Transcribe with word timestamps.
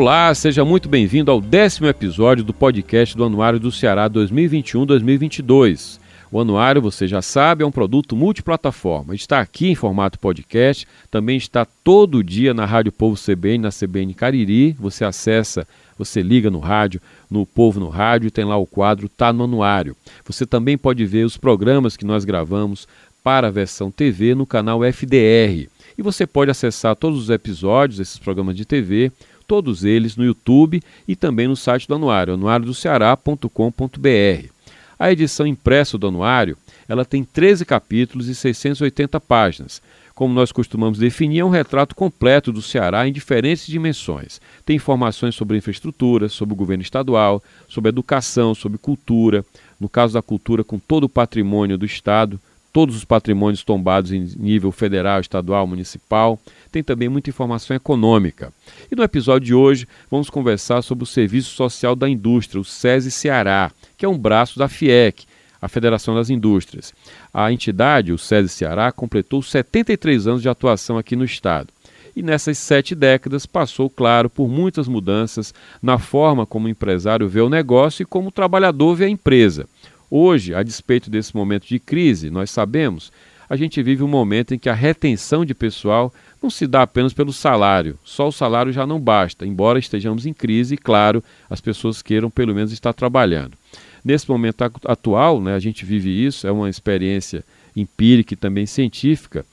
Olá, 0.00 0.34
seja 0.34 0.64
muito 0.64 0.88
bem-vindo 0.88 1.30
ao 1.30 1.42
décimo 1.42 1.86
episódio 1.86 2.42
do 2.42 2.54
podcast 2.54 3.14
do 3.14 3.22
Anuário 3.22 3.60
do 3.60 3.70
Ceará 3.70 4.08
2021-2022. 4.08 6.00
O 6.32 6.40
anuário, 6.40 6.80
você 6.80 7.06
já 7.06 7.20
sabe, 7.20 7.62
é 7.62 7.66
um 7.66 7.70
produto 7.70 8.16
multiplataforma. 8.16 9.14
Está 9.14 9.40
aqui 9.40 9.68
em 9.68 9.74
formato 9.74 10.18
podcast, 10.18 10.88
também 11.10 11.36
está 11.36 11.66
todo 11.84 12.24
dia 12.24 12.54
na 12.54 12.64
Rádio 12.64 12.90
Povo 12.90 13.14
CBN, 13.14 13.58
na 13.58 13.68
CBN 13.68 14.14
Cariri. 14.14 14.72
Você 14.80 15.04
acessa, 15.04 15.68
você 15.98 16.22
liga 16.22 16.50
no 16.50 16.60
rádio, 16.60 16.98
no 17.30 17.44
Povo 17.44 17.78
no 17.78 17.90
Rádio, 17.90 18.30
tem 18.30 18.46
lá 18.46 18.56
o 18.56 18.64
quadro 18.64 19.06
Tá 19.06 19.34
no 19.34 19.44
Anuário. 19.44 19.94
Você 20.24 20.46
também 20.46 20.78
pode 20.78 21.04
ver 21.04 21.26
os 21.26 21.36
programas 21.36 21.94
que 21.94 22.06
nós 22.06 22.24
gravamos 22.24 22.88
para 23.22 23.48
a 23.48 23.50
versão 23.50 23.90
TV 23.90 24.34
no 24.34 24.46
canal 24.46 24.82
FDR. 24.82 25.68
E 25.98 26.02
você 26.02 26.26
pode 26.26 26.50
acessar 26.50 26.96
todos 26.96 27.18
os 27.20 27.28
episódios 27.28 27.98
desses 27.98 28.18
programas 28.18 28.56
de 28.56 28.64
TV, 28.64 29.12
todos 29.50 29.82
eles 29.82 30.14
no 30.14 30.24
YouTube 30.24 30.80
e 31.08 31.16
também 31.16 31.48
no 31.48 31.56
site 31.56 31.88
do 31.88 31.96
Anuário, 31.96 32.34
anuariodoceará.com.br. 32.34 34.48
A 34.96 35.10
edição 35.10 35.44
impressa 35.44 35.98
do 35.98 36.06
anuário 36.06 36.56
ela 36.88 37.04
tem 37.04 37.24
13 37.24 37.64
capítulos 37.64 38.28
e 38.28 38.34
680 38.34 39.18
páginas. 39.18 39.82
Como 40.14 40.32
nós 40.32 40.52
costumamos 40.52 41.00
definir, 41.00 41.40
é 41.40 41.44
um 41.44 41.48
retrato 41.48 41.96
completo 41.96 42.52
do 42.52 42.62
Ceará 42.62 43.08
em 43.08 43.12
diferentes 43.12 43.66
dimensões. 43.66 44.40
Tem 44.64 44.76
informações 44.76 45.34
sobre 45.34 45.56
infraestrutura, 45.56 46.28
sobre 46.28 46.52
o 46.52 46.56
governo 46.56 46.82
estadual, 46.82 47.42
sobre 47.68 47.88
educação, 47.88 48.54
sobre 48.54 48.78
cultura. 48.78 49.44
No 49.80 49.88
caso 49.88 50.14
da 50.14 50.22
cultura, 50.22 50.62
com 50.62 50.78
todo 50.78 51.04
o 51.04 51.08
patrimônio 51.08 51.76
do 51.76 51.86
Estado, 51.86 52.38
todos 52.72 52.96
os 52.96 53.04
patrimônios 53.04 53.62
tombados 53.62 54.12
em 54.12 54.28
nível 54.36 54.70
federal, 54.72 55.20
estadual, 55.20 55.66
municipal. 55.66 56.38
Tem 56.70 56.82
também 56.82 57.08
muita 57.08 57.30
informação 57.30 57.74
econômica. 57.74 58.52
E 58.90 58.96
no 58.96 59.02
episódio 59.02 59.46
de 59.46 59.54
hoje 59.54 59.88
vamos 60.10 60.30
conversar 60.30 60.82
sobre 60.82 61.04
o 61.04 61.06
Serviço 61.06 61.54
Social 61.54 61.96
da 61.96 62.08
Indústria, 62.08 62.60
o 62.60 62.64
SESI 62.64 63.10
Ceará, 63.10 63.70
que 63.96 64.04
é 64.04 64.08
um 64.08 64.18
braço 64.18 64.58
da 64.58 64.68
FIEC, 64.68 65.24
a 65.60 65.68
Federação 65.68 66.14
das 66.14 66.30
Indústrias. 66.30 66.94
A 67.32 67.52
entidade, 67.52 68.12
o 68.12 68.18
SESI 68.18 68.48
Ceará, 68.48 68.90
completou 68.92 69.42
73 69.42 70.26
anos 70.26 70.42
de 70.42 70.48
atuação 70.48 70.96
aqui 70.96 71.14
no 71.14 71.24
estado. 71.24 71.68
E 72.14 72.22
nessas 72.22 72.58
sete 72.58 72.94
décadas 72.94 73.46
passou, 73.46 73.88
claro, 73.88 74.28
por 74.28 74.48
muitas 74.48 74.88
mudanças 74.88 75.54
na 75.80 75.98
forma 75.98 76.44
como 76.44 76.66
o 76.66 76.70
empresário 76.70 77.28
vê 77.28 77.40
o 77.40 77.48
negócio 77.48 78.02
e 78.02 78.06
como 78.06 78.28
o 78.28 78.32
trabalhador 78.32 78.94
vê 78.96 79.04
a 79.04 79.08
empresa. 79.08 79.66
Hoje, 80.10 80.54
a 80.54 80.62
despeito 80.62 81.08
desse 81.08 81.36
momento 81.36 81.66
de 81.66 81.78
crise, 81.78 82.30
nós 82.30 82.50
sabemos, 82.50 83.12
a 83.48 83.54
gente 83.54 83.80
vive 83.82 84.02
um 84.02 84.08
momento 84.08 84.52
em 84.52 84.58
que 84.58 84.68
a 84.68 84.74
retenção 84.74 85.44
de 85.44 85.54
pessoal 85.54 86.12
não 86.42 86.50
se 86.50 86.66
dá 86.66 86.82
apenas 86.82 87.12
pelo 87.12 87.32
salário. 87.32 87.98
Só 88.04 88.28
o 88.28 88.32
salário 88.32 88.72
já 88.72 88.86
não 88.86 89.00
basta, 89.00 89.46
embora 89.46 89.78
estejamos 89.78 90.26
em 90.26 90.32
crise 90.32 90.74
e, 90.74 90.78
claro, 90.78 91.22
as 91.48 91.60
pessoas 91.60 92.02
queiram 92.02 92.30
pelo 92.30 92.54
menos 92.54 92.72
estar 92.72 92.92
trabalhando. 92.92 93.56
Nesse 94.04 94.28
momento 94.28 94.62
atual, 94.84 95.40
né, 95.40 95.54
a 95.54 95.58
gente 95.58 95.84
vive 95.84 96.10
isso, 96.10 96.46
é 96.46 96.50
uma 96.50 96.68
experiência 96.68 97.44
empírica 97.76 98.34
e 98.34 98.36
também 98.36 98.66
científica. 98.66 99.44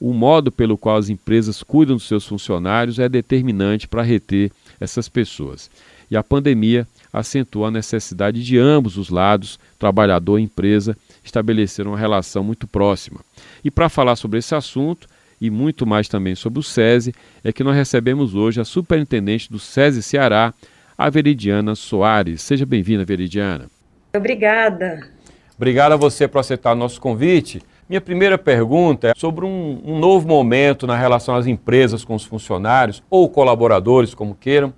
O 0.00 0.12
modo 0.14 0.50
pelo 0.50 0.78
qual 0.78 0.96
as 0.96 1.08
empresas 1.08 1.62
cuidam 1.62 1.96
dos 1.96 2.08
seus 2.08 2.26
funcionários 2.26 2.98
é 2.98 3.08
determinante 3.08 3.86
para 3.86 4.02
reter 4.02 4.50
essas 4.80 5.08
pessoas. 5.08 5.70
E 6.10 6.16
a 6.16 6.22
pandemia 6.22 6.88
acentuou 7.12 7.66
a 7.66 7.70
necessidade 7.70 8.42
de 8.42 8.58
ambos 8.58 8.96
os 8.96 9.10
lados, 9.10 9.58
trabalhador 9.78 10.38
e 10.38 10.42
empresa, 10.42 10.96
estabelecer 11.24 11.86
uma 11.86 11.98
relação 11.98 12.42
muito 12.44 12.66
próxima. 12.66 13.20
E 13.64 13.70
para 13.70 13.88
falar 13.88 14.16
sobre 14.16 14.38
esse 14.38 14.54
assunto, 14.54 15.08
e 15.40 15.50
muito 15.50 15.86
mais 15.86 16.08
também 16.08 16.34
sobre 16.34 16.60
o 16.60 16.62
SESI, 16.62 17.14
é 17.42 17.52
que 17.52 17.64
nós 17.64 17.74
recebemos 17.74 18.34
hoje 18.34 18.60
a 18.60 18.64
superintendente 18.64 19.50
do 19.50 19.58
SESI 19.58 20.02
Ceará, 20.02 20.52
a 20.96 21.08
Veridiana 21.08 21.74
Soares. 21.74 22.42
Seja 22.42 22.66
bem-vinda, 22.66 23.04
Veridiana. 23.04 23.66
Obrigada. 24.14 25.08
Obrigado 25.56 25.92
a 25.92 25.96
você 25.96 26.28
por 26.28 26.40
aceitar 26.40 26.72
o 26.72 26.76
nosso 26.76 27.00
convite. 27.00 27.62
Minha 27.88 28.00
primeira 28.00 28.38
pergunta 28.38 29.08
é 29.08 29.12
sobre 29.16 29.44
um, 29.44 29.80
um 29.84 29.98
novo 29.98 30.28
momento 30.28 30.86
na 30.86 30.96
relação 30.96 31.34
às 31.34 31.46
empresas 31.46 32.04
com 32.04 32.14
os 32.14 32.24
funcionários 32.24 33.02
ou 33.10 33.28
colaboradores, 33.28 34.14
como 34.14 34.34
queiram, 34.34 34.72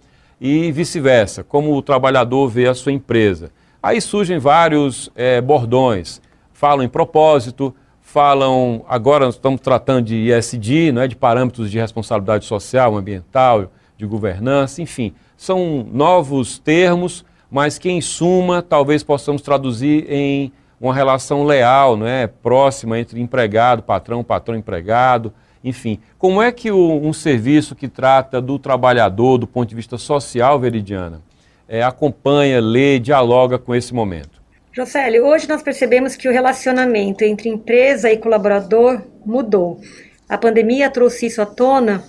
e 0.45 0.73
vice-versa, 0.73 1.45
como 1.45 1.73
o 1.73 1.81
trabalhador 1.81 2.49
vê 2.49 2.67
a 2.67 2.75
sua 2.75 2.91
empresa. 2.91 3.53
Aí 3.81 4.01
surgem 4.01 4.41
vários 4.41 5.09
é, 5.15 5.41
bordões, 5.41 6.21
falam 6.53 6.85
em 6.85 6.89
propósito, 6.89 7.73
falam, 8.01 8.85
agora 8.89 9.27
nós 9.27 9.37
estamos 9.37 9.61
tratando 9.61 10.07
de 10.07 10.17
ISD, 10.17 10.93
é, 10.99 11.07
de 11.07 11.15
parâmetros 11.15 11.71
de 11.71 11.79
responsabilidade 11.79 12.45
social, 12.45 12.97
ambiental, 12.97 13.71
de 13.97 14.05
governança, 14.05 14.83
enfim, 14.83 15.15
são 15.37 15.87
novos 15.93 16.59
termos, 16.59 17.25
mas 17.49 17.79
que 17.79 17.89
em 17.89 18.01
suma 18.01 18.61
talvez 18.63 19.05
possamos 19.05 19.43
traduzir 19.43 20.07
em 20.11 20.51
uma 20.81 20.93
relação 20.93 21.45
leal, 21.45 21.97
não 21.97 22.07
é, 22.09 22.27
próxima 22.27 22.99
entre 22.99 23.21
empregado, 23.21 23.81
patrão, 23.85 24.25
patrão, 24.25 24.57
empregado, 24.57 25.33
enfim. 25.65 26.01
Como 26.19 26.43
é 26.43 26.51
que 26.51 26.71
o, 26.71 27.01
um 27.03 27.13
serviço 27.13 27.75
que 27.75 27.89
trata 27.89 28.41
do 28.41 28.59
trabalhador 28.59 29.39
do 29.39 29.47
ponto 29.47 29.69
de 29.69 29.75
vista 29.75 29.97
social, 29.99 30.59
Veridiana, 30.59 31.21
é, 31.69 31.83
acompanha, 31.83 32.61
lê, 32.61 32.99
dialoga 32.99 33.59
com 33.59 33.75
esse 33.75 33.95
momento? 33.95 34.43
Jocélio, 34.73 35.27
hoje 35.27 35.49
nós 35.49 35.63
percebemos 35.63 36.17
que 36.17 36.29
o 36.29 36.33
relacionamento 36.33 37.25
entre 37.25 37.49
empresa 37.49 38.11
e 38.11 38.17
colaborador 38.17 39.03
mudou. 39.25 39.81
A 40.29 40.39
pandemia 40.39 40.91
trouxe 40.91 41.27
isso 41.27 41.43
à 41.43 41.47
tona 41.47 42.03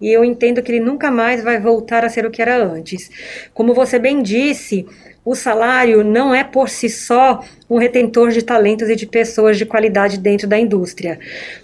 e 0.00 0.08
eu 0.08 0.24
entendo 0.24 0.62
que 0.62 0.72
ele 0.72 0.80
nunca 0.80 1.10
mais 1.10 1.42
vai 1.42 1.60
voltar 1.60 2.04
a 2.04 2.08
ser 2.08 2.26
o 2.26 2.30
que 2.30 2.42
era 2.42 2.62
antes. 2.62 3.10
Como 3.54 3.74
você 3.74 3.98
bem 3.98 4.22
disse, 4.22 4.86
o 5.24 5.34
salário 5.34 6.02
não 6.02 6.34
é 6.34 6.42
por 6.42 6.68
si 6.68 6.88
só 6.88 7.44
um 7.68 7.76
retentor 7.76 8.30
de 8.30 8.42
talentos 8.42 8.88
e 8.88 8.96
de 8.96 9.06
pessoas 9.06 9.58
de 9.58 9.66
qualidade 9.66 10.16
dentro 10.16 10.48
da 10.48 10.58
indústria. 10.58 11.18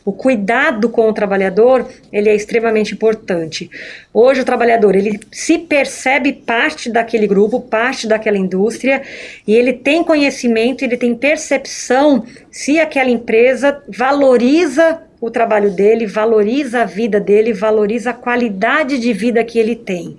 O 0.04 0.12
cuidado 0.12 0.88
com 0.91 1.09
o 1.09 1.15
trabalhador, 1.15 1.88
ele 2.12 2.28
é 2.28 2.34
extremamente 2.34 2.93
importante. 2.93 3.70
Hoje 4.12 4.43
o 4.43 4.44
trabalhador, 4.44 4.94
ele 4.94 5.19
se 5.32 5.56
percebe 5.59 6.32
parte 6.32 6.91
daquele 6.91 7.26
grupo, 7.26 7.59
parte 7.59 8.06
daquela 8.06 8.37
indústria, 8.37 9.00
e 9.47 9.54
ele 9.54 9.72
tem 9.72 10.04
conhecimento, 10.04 10.84
ele 10.84 10.98
tem 10.98 11.14
percepção 11.14 12.26
se 12.50 12.78
aquela 12.78 13.09
empresa 13.09 13.82
valoriza 13.88 15.00
o 15.20 15.31
trabalho 15.31 15.70
dele, 15.70 16.06
valoriza 16.06 16.82
a 16.82 16.84
vida 16.84 17.19
dele, 17.19 17.54
valoriza 17.54 18.10
a 18.10 18.14
qualidade 18.14 18.98
de 18.98 19.10
vida 19.14 19.43
que 19.43 19.59
ele 19.59 19.75
tem. 19.75 20.19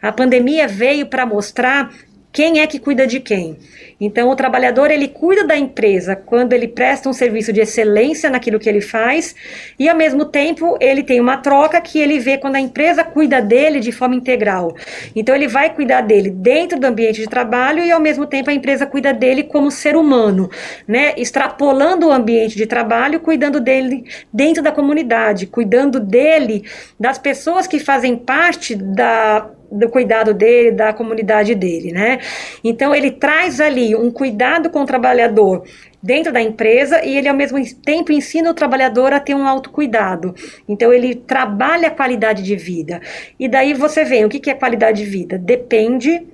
A 0.00 0.10
pandemia 0.10 0.66
veio 0.66 1.04
para 1.04 1.26
mostrar 1.26 1.92
quem 2.36 2.60
é 2.60 2.66
que 2.66 2.78
cuida 2.78 3.06
de 3.06 3.18
quem? 3.18 3.56
Então, 3.98 4.28
o 4.28 4.36
trabalhador 4.36 4.90
ele 4.90 5.08
cuida 5.08 5.46
da 5.46 5.56
empresa 5.56 6.14
quando 6.14 6.52
ele 6.52 6.68
presta 6.68 7.08
um 7.08 7.12
serviço 7.14 7.50
de 7.50 7.62
excelência 7.62 8.28
naquilo 8.28 8.58
que 8.58 8.68
ele 8.68 8.82
faz 8.82 9.34
e, 9.78 9.88
ao 9.88 9.96
mesmo 9.96 10.26
tempo, 10.26 10.76
ele 10.78 11.02
tem 11.02 11.18
uma 11.18 11.38
troca 11.38 11.80
que 11.80 11.98
ele 11.98 12.18
vê 12.18 12.36
quando 12.36 12.56
a 12.56 12.60
empresa 12.60 13.02
cuida 13.02 13.40
dele 13.40 13.80
de 13.80 13.90
forma 13.90 14.14
integral. 14.14 14.76
Então, 15.14 15.34
ele 15.34 15.48
vai 15.48 15.74
cuidar 15.74 16.02
dele 16.02 16.28
dentro 16.28 16.78
do 16.78 16.84
ambiente 16.84 17.22
de 17.22 17.26
trabalho 17.26 17.82
e, 17.82 17.90
ao 17.90 18.00
mesmo 18.00 18.26
tempo, 18.26 18.50
a 18.50 18.52
empresa 18.52 18.84
cuida 18.84 19.14
dele 19.14 19.42
como 19.42 19.70
ser 19.70 19.96
humano, 19.96 20.50
né? 20.86 21.14
Extrapolando 21.16 22.08
o 22.08 22.12
ambiente 22.12 22.54
de 22.54 22.66
trabalho, 22.66 23.18
cuidando 23.18 23.60
dele 23.60 24.04
dentro 24.30 24.62
da 24.62 24.70
comunidade, 24.70 25.46
cuidando 25.46 25.98
dele 25.98 26.64
das 27.00 27.16
pessoas 27.16 27.66
que 27.66 27.78
fazem 27.78 28.14
parte 28.14 28.74
da 28.74 29.55
do 29.70 29.88
cuidado 29.88 30.32
dele, 30.32 30.72
da 30.72 30.92
comunidade 30.92 31.54
dele, 31.54 31.92
né? 31.92 32.18
Então 32.62 32.94
ele 32.94 33.10
traz 33.10 33.60
ali 33.60 33.94
um 33.94 34.10
cuidado 34.10 34.70
com 34.70 34.82
o 34.82 34.86
trabalhador 34.86 35.64
dentro 36.02 36.32
da 36.32 36.40
empresa 36.40 37.04
e 37.04 37.16
ele 37.16 37.28
ao 37.28 37.34
mesmo 37.34 37.58
tempo 37.84 38.12
ensina 38.12 38.50
o 38.50 38.54
trabalhador 38.54 39.12
a 39.12 39.20
ter 39.20 39.34
um 39.34 39.46
autocuidado. 39.46 40.34
Então 40.68 40.92
ele 40.92 41.14
trabalha 41.14 41.88
a 41.88 41.90
qualidade 41.90 42.42
de 42.42 42.54
vida. 42.54 43.00
E 43.38 43.48
daí 43.48 43.74
você 43.74 44.04
vê, 44.04 44.24
o 44.24 44.28
que 44.28 44.50
é 44.50 44.54
qualidade 44.54 45.04
de 45.04 45.10
vida? 45.10 45.36
Depende 45.36 46.24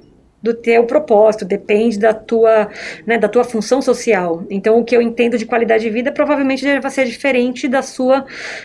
do 0.43 0.53
teu 0.53 0.85
propósito, 0.85 1.45
depende 1.45 1.99
da 1.99 2.13
tua, 2.13 2.69
né, 3.07 3.17
da 3.17 3.29
tua 3.29 3.45
função 3.45 3.81
social. 3.81 4.45
Então, 4.51 4.79
o 4.79 4.85
que 4.85 4.97
eu 4.97 5.01
entendo 5.01 5.39
de 5.39 5.47
qualidade 5.47 5.85
de 5.85 5.91
vida 5.91 6.11
provavelmente 6.11 6.65
vai 6.81 6.91
ser 6.91 7.05
diferente 7.05 7.69
da 7.69 7.81
sua 7.81 8.25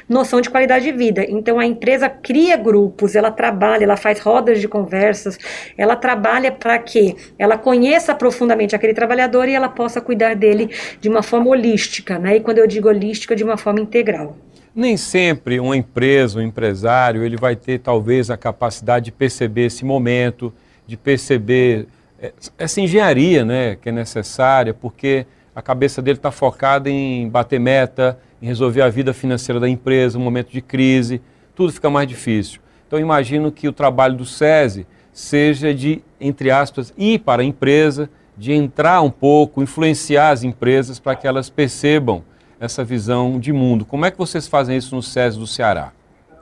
noção 0.10 0.42
de 0.42 0.50
qualidade 0.50 0.86
de 0.86 0.92
vida. 0.92 1.24
Então, 1.30 1.60
a 1.60 1.66
empresa 1.66 2.10
cria 2.10 2.58
grupos, 2.58 3.16
ela 3.16 3.30
trabalha, 3.30 3.84
ela 3.84 3.98
faz 3.98 4.20
rodas 4.20 4.60
de 4.60 4.68
conversas, 4.68 5.38
ela 5.78 5.96
trabalha 5.96 6.52
para 6.52 6.80
que 6.80 7.16
ela 7.38 7.58
conheça 7.58 8.16
profundamente 8.16 8.76
aquele 8.76 8.94
trabalhador 8.94 9.48
e 9.48 9.54
ela 9.54 9.70
possa 9.70 10.02
cuidar 10.02 10.36
dele 10.36 10.70
de 11.00 11.08
uma 11.08 11.22
forma 11.22 11.50
holística, 11.50 12.18
né? 12.18 12.38
E 12.38 12.40
quando 12.40 12.58
eu 12.58 12.66
digo 12.66 12.88
holística, 12.88 13.36
de 13.36 13.44
uma 13.44 13.58
forma 13.58 13.80
integral. 13.80 14.36
Nem 14.76 14.96
sempre 14.96 15.60
uma 15.60 15.76
empresa, 15.76 16.40
um 16.40 16.42
empresário, 16.42 17.24
ele 17.24 17.36
vai 17.36 17.56
ter 17.56 17.80
talvez 17.80 18.30
a 18.30 18.38
capacidade 18.38 19.06
de 19.06 19.12
perceber 19.12 19.66
esse 19.66 19.84
momento, 19.84 20.54
de 20.88 20.98
perceber 20.98 21.88
é, 22.20 22.34
essa 22.58 22.82
engenharia 22.82 23.46
né, 23.46 23.76
que 23.76 23.90
é 23.90 23.92
necessária, 23.92 24.74
porque 24.74 25.26
a 25.54 25.62
cabeça 25.62 26.02
dele 26.02 26.18
está 26.18 26.32
focada 26.32 26.90
em 26.90 27.30
bater 27.30 27.60
meta, 27.60 28.18
em 28.42 28.48
resolver 28.48 28.82
a 28.82 28.90
vida 28.90 29.14
financeira 29.14 29.60
da 29.60 29.68
empresa, 29.68 30.18
um 30.18 30.22
momento 30.22 30.52
de 30.52 30.62
crise, 30.62 31.22
tudo 31.56 31.74
fica 31.74 31.90
mais 31.90 32.08
difícil. 32.08 32.60
Então 32.88 33.00
imagino 33.00 33.52
que 33.52 33.68
o 33.68 33.74
trabalho 33.74 34.16
do 34.16 34.26
SESI 34.26 34.88
seja 35.12 35.74
de, 35.74 36.02
entre 36.22 36.52
aspas, 36.52 36.94
ir 36.98 37.20
para 37.20 37.42
a 37.42 37.46
empresa, 37.46 38.10
de 38.38 38.54
entrar 38.54 39.02
um 39.02 39.10
pouco, 39.10 39.64
influenciar 39.64 40.30
as 40.30 40.44
empresas 40.44 41.00
para 41.00 41.16
que 41.16 41.28
elas 41.28 41.50
percebam 41.50 42.24
essa 42.60 42.84
visão 42.84 43.40
de 43.40 43.52
mundo. 43.52 43.84
Como 43.84 44.06
é 44.06 44.12
que 44.12 44.18
vocês 44.18 44.48
fazem 44.48 44.78
isso 44.78 44.96
no 44.96 45.02
SESI 45.02 45.40
do 45.40 45.48
Ceará? 45.48 45.92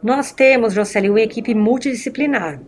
Nós 0.04 0.32
temos, 0.32 0.74
Jocelyn, 0.74 1.10
uma 1.10 1.22
equipe 1.22 1.54
multidisciplinar. 1.56 2.60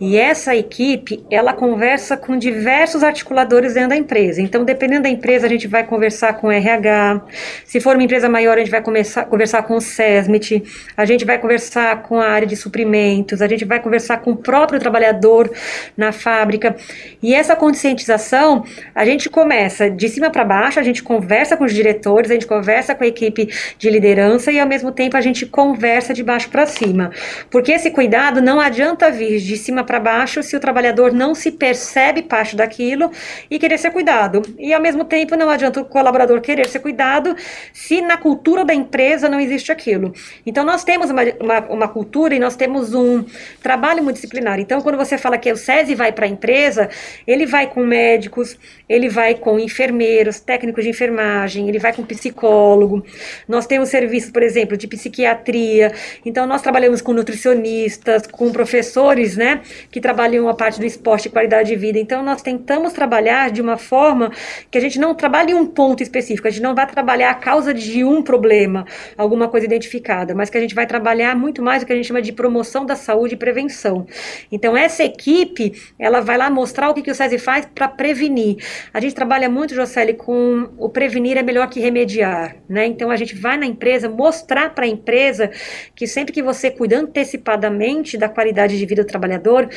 E 0.00 0.16
essa 0.16 0.54
equipe, 0.54 1.24
ela 1.28 1.52
conversa 1.52 2.16
com 2.16 2.38
diversos 2.38 3.02
articuladores 3.02 3.74
dentro 3.74 3.90
da 3.90 3.96
empresa. 3.96 4.40
Então, 4.40 4.64
dependendo 4.64 5.02
da 5.02 5.08
empresa, 5.08 5.46
a 5.46 5.48
gente 5.48 5.66
vai 5.66 5.84
conversar 5.84 6.34
com 6.34 6.46
o 6.46 6.52
RH. 6.52 7.20
Se 7.64 7.80
for 7.80 7.96
uma 7.96 8.04
empresa 8.04 8.28
maior, 8.28 8.56
a 8.56 8.60
gente 8.60 8.70
vai 8.70 8.80
começar, 8.80 9.24
conversar 9.24 9.64
com 9.64 9.74
o 9.74 9.80
SESMIT. 9.80 10.62
A 10.96 11.04
gente 11.04 11.24
vai 11.24 11.36
conversar 11.36 12.02
com 12.04 12.20
a 12.20 12.28
área 12.28 12.46
de 12.46 12.54
suprimentos. 12.54 13.42
A 13.42 13.48
gente 13.48 13.64
vai 13.64 13.80
conversar 13.80 14.18
com 14.18 14.30
o 14.30 14.36
próprio 14.36 14.78
trabalhador 14.78 15.50
na 15.96 16.12
fábrica. 16.12 16.76
E 17.20 17.34
essa 17.34 17.56
conscientização, 17.56 18.64
a 18.94 19.04
gente 19.04 19.28
começa 19.28 19.90
de 19.90 20.08
cima 20.08 20.30
para 20.30 20.44
baixo, 20.44 20.78
a 20.78 20.82
gente 20.84 21.02
conversa 21.02 21.56
com 21.56 21.64
os 21.64 21.74
diretores, 21.74 22.30
a 22.30 22.34
gente 22.34 22.46
conversa 22.46 22.94
com 22.94 23.02
a 23.02 23.06
equipe 23.08 23.48
de 23.76 23.90
liderança 23.90 24.52
e, 24.52 24.60
ao 24.60 24.66
mesmo 24.66 24.92
tempo, 24.92 25.16
a 25.16 25.20
gente 25.20 25.44
conversa 25.44 26.14
de 26.14 26.22
baixo 26.22 26.48
para 26.50 26.66
cima. 26.66 27.10
Porque 27.50 27.72
esse 27.72 27.90
cuidado 27.90 28.40
não 28.40 28.60
adianta 28.60 29.10
vir 29.10 29.40
de 29.40 29.56
cima 29.58 29.84
para 29.84 30.00
baixo 30.00 30.42
se 30.42 30.56
o 30.56 30.60
trabalhador 30.60 31.12
não 31.12 31.34
se 31.34 31.52
percebe 31.52 32.22
parte 32.22 32.56
daquilo 32.56 33.10
e 33.50 33.58
querer 33.58 33.78
ser 33.78 33.90
cuidado. 33.90 34.42
E 34.58 34.72
ao 34.72 34.80
mesmo 34.80 35.04
tempo 35.04 35.36
não 35.36 35.50
adianta 35.50 35.80
o 35.80 35.84
colaborador 35.84 36.40
querer 36.40 36.68
ser 36.68 36.78
cuidado 36.78 37.36
se 37.72 38.00
na 38.00 38.16
cultura 38.16 38.64
da 38.64 38.72
empresa 38.72 39.28
não 39.28 39.38
existe 39.38 39.70
aquilo. 39.70 40.14
Então 40.46 40.64
nós 40.64 40.84
temos 40.84 41.10
uma, 41.10 41.22
uma, 41.40 41.58
uma 41.68 41.88
cultura 41.88 42.34
e 42.34 42.38
nós 42.38 42.56
temos 42.56 42.94
um 42.94 43.24
trabalho 43.62 44.02
multidisciplinar. 44.02 44.58
Então 44.58 44.80
quando 44.80 44.96
você 44.96 45.18
fala 45.18 45.36
que 45.36 45.52
o 45.52 45.56
SESI 45.56 45.94
vai 45.94 46.12
para 46.12 46.24
a 46.26 46.28
empresa, 46.28 46.88
ele 47.26 47.44
vai 47.44 47.66
com 47.66 47.84
médicos, 47.84 48.56
ele 48.88 49.08
vai 49.08 49.34
com 49.34 49.58
enfermeiros, 49.58 50.40
técnicos 50.40 50.84
de 50.84 50.90
enfermagem, 50.90 51.68
ele 51.68 51.78
vai 51.78 51.92
com 51.92 52.04
psicólogo. 52.04 53.04
Nós 53.46 53.66
temos 53.66 53.88
serviços, 53.88 54.30
por 54.30 54.42
exemplo, 54.42 54.76
de 54.76 54.86
psiquiatria. 54.86 55.92
Então 56.24 56.46
nós 56.46 56.62
trabalhamos 56.62 57.02
com 57.02 57.12
nutricionistas, 57.12 58.26
com 58.26 58.50
professores, 58.52 59.36
né, 59.36 59.47
né, 59.48 59.62
que 59.90 60.00
trabalham 60.00 60.48
a 60.48 60.54
parte 60.54 60.78
do 60.78 60.84
esporte 60.84 61.26
e 61.26 61.30
qualidade 61.30 61.70
de 61.70 61.76
vida. 61.76 61.98
Então, 61.98 62.22
nós 62.22 62.42
tentamos 62.42 62.92
trabalhar 62.92 63.50
de 63.50 63.62
uma 63.62 63.76
forma 63.76 64.30
que 64.70 64.76
a 64.76 64.80
gente 64.80 64.98
não 64.98 65.14
trabalhe 65.14 65.54
um 65.54 65.66
ponto 65.66 66.02
específico, 66.02 66.46
a 66.46 66.50
gente 66.50 66.62
não 66.62 66.74
vai 66.74 66.86
trabalhar 66.86 67.30
a 67.30 67.34
causa 67.34 67.72
de 67.72 68.04
um 68.04 68.22
problema, 68.22 68.84
alguma 69.16 69.48
coisa 69.48 69.66
identificada, 69.66 70.34
mas 70.34 70.50
que 70.50 70.58
a 70.58 70.60
gente 70.60 70.74
vai 70.74 70.86
trabalhar 70.86 71.34
muito 71.34 71.62
mais 71.62 71.82
o 71.82 71.86
que 71.86 71.92
a 71.92 71.96
gente 71.96 72.06
chama 72.06 72.20
de 72.20 72.32
promoção 72.32 72.84
da 72.84 72.96
saúde 72.96 73.34
e 73.34 73.36
prevenção. 73.38 74.06
Então, 74.52 74.76
essa 74.76 75.02
equipe, 75.02 75.72
ela 75.98 76.20
vai 76.20 76.36
lá 76.36 76.50
mostrar 76.50 76.90
o 76.90 76.94
que, 76.94 77.02
que 77.02 77.10
o 77.10 77.14
SESI 77.14 77.38
faz 77.38 77.66
para 77.66 77.88
prevenir. 77.88 78.56
A 78.92 79.00
gente 79.00 79.14
trabalha 79.14 79.48
muito, 79.48 79.74
Jocely, 79.74 80.14
com 80.14 80.68
o 80.76 80.88
prevenir 80.88 81.36
é 81.38 81.42
melhor 81.42 81.68
que 81.68 81.80
remediar, 81.80 82.56
né? 82.68 82.86
Então, 82.86 83.10
a 83.10 83.16
gente 83.16 83.34
vai 83.34 83.56
na 83.56 83.66
empresa 83.66 84.08
mostrar 84.08 84.74
para 84.74 84.84
a 84.84 84.88
empresa 84.88 85.50
que 85.94 86.06
sempre 86.06 86.32
que 86.32 86.42
você 86.42 86.70
cuida 86.70 86.98
antecipadamente 86.98 88.18
da 88.18 88.28
qualidade 88.28 88.76
de 88.78 88.86
vida 88.86 89.02
do 89.02 89.06
trabalhador, 89.06 89.27
trabalhador, 89.28 89.68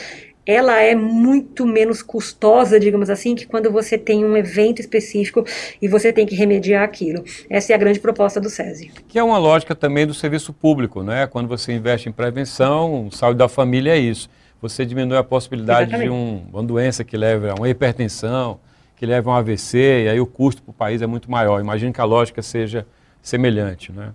ela 0.45 0.81
é 0.81 0.95
muito 0.95 1.67
menos 1.67 2.01
custosa, 2.01 2.79
digamos 2.79 3.09
assim, 3.09 3.35
que 3.35 3.45
quando 3.45 3.69
você 3.69 3.97
tem 3.97 4.25
um 4.25 4.35
evento 4.35 4.79
específico 4.79 5.45
e 5.81 5.87
você 5.87 6.11
tem 6.11 6.25
que 6.25 6.33
remediar 6.33 6.83
aquilo. 6.83 7.23
Essa 7.49 7.73
é 7.73 7.75
a 7.75 7.77
grande 7.77 7.99
proposta 7.99 8.39
do 8.39 8.49
SESI. 8.49 8.91
Que 9.07 9.19
é 9.19 9.23
uma 9.23 9.37
lógica 9.37 9.75
também 9.75 10.07
do 10.07 10.13
serviço 10.13 10.51
público, 10.51 11.03
né? 11.03 11.27
Quando 11.27 11.47
você 11.47 11.73
investe 11.73 12.09
em 12.09 12.11
prevenção, 12.11 13.09
saúde 13.11 13.37
da 13.37 13.47
família 13.47 13.91
é 13.91 13.99
isso. 13.99 14.29
Você 14.61 14.85
diminui 14.85 15.17
a 15.17 15.23
possibilidade 15.23 15.89
Exatamente. 15.89 16.07
de 16.07 16.13
um, 16.13 16.43
uma 16.51 16.63
doença 16.63 17.03
que 17.03 17.15
leve 17.17 17.49
a 17.49 17.55
uma 17.55 17.69
hipertensão, 17.69 18.59
que 18.95 19.05
leve 19.05 19.27
a 19.27 19.31
um 19.31 19.35
AVC, 19.35 19.77
e 20.05 20.09
aí 20.09 20.19
o 20.19 20.25
custo 20.25 20.61
para 20.61 20.71
o 20.71 20.73
país 20.73 21.01
é 21.01 21.07
muito 21.07 21.29
maior. 21.29 21.59
Imagino 21.59 21.93
que 21.93 22.01
a 22.01 22.05
lógica 22.05 22.41
seja 22.41 22.85
semelhante, 23.21 23.91
né? 23.91 24.09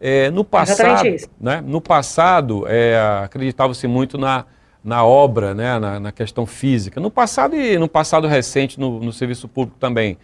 É, 0.00 0.30
no 0.30 0.44
passado, 0.44 1.08
né, 1.40 1.60
no 1.60 1.80
passado 1.80 2.64
é, 2.68 2.96
acreditava-se 3.24 3.86
muito 3.88 4.16
na 4.16 4.44
na 4.88 5.04
obra, 5.04 5.54
né, 5.54 5.78
na, 5.78 6.00
na, 6.00 6.10
questão 6.10 6.46
física, 6.46 6.98
no 6.98 7.10
passado 7.10 7.54
e 7.54 7.78
no 7.78 7.86
passado 7.86 8.26
recente 8.26 8.80
no, 8.80 8.98
no 8.98 9.12
serviço 9.12 9.46
público 9.46 9.76
também. 9.78 10.16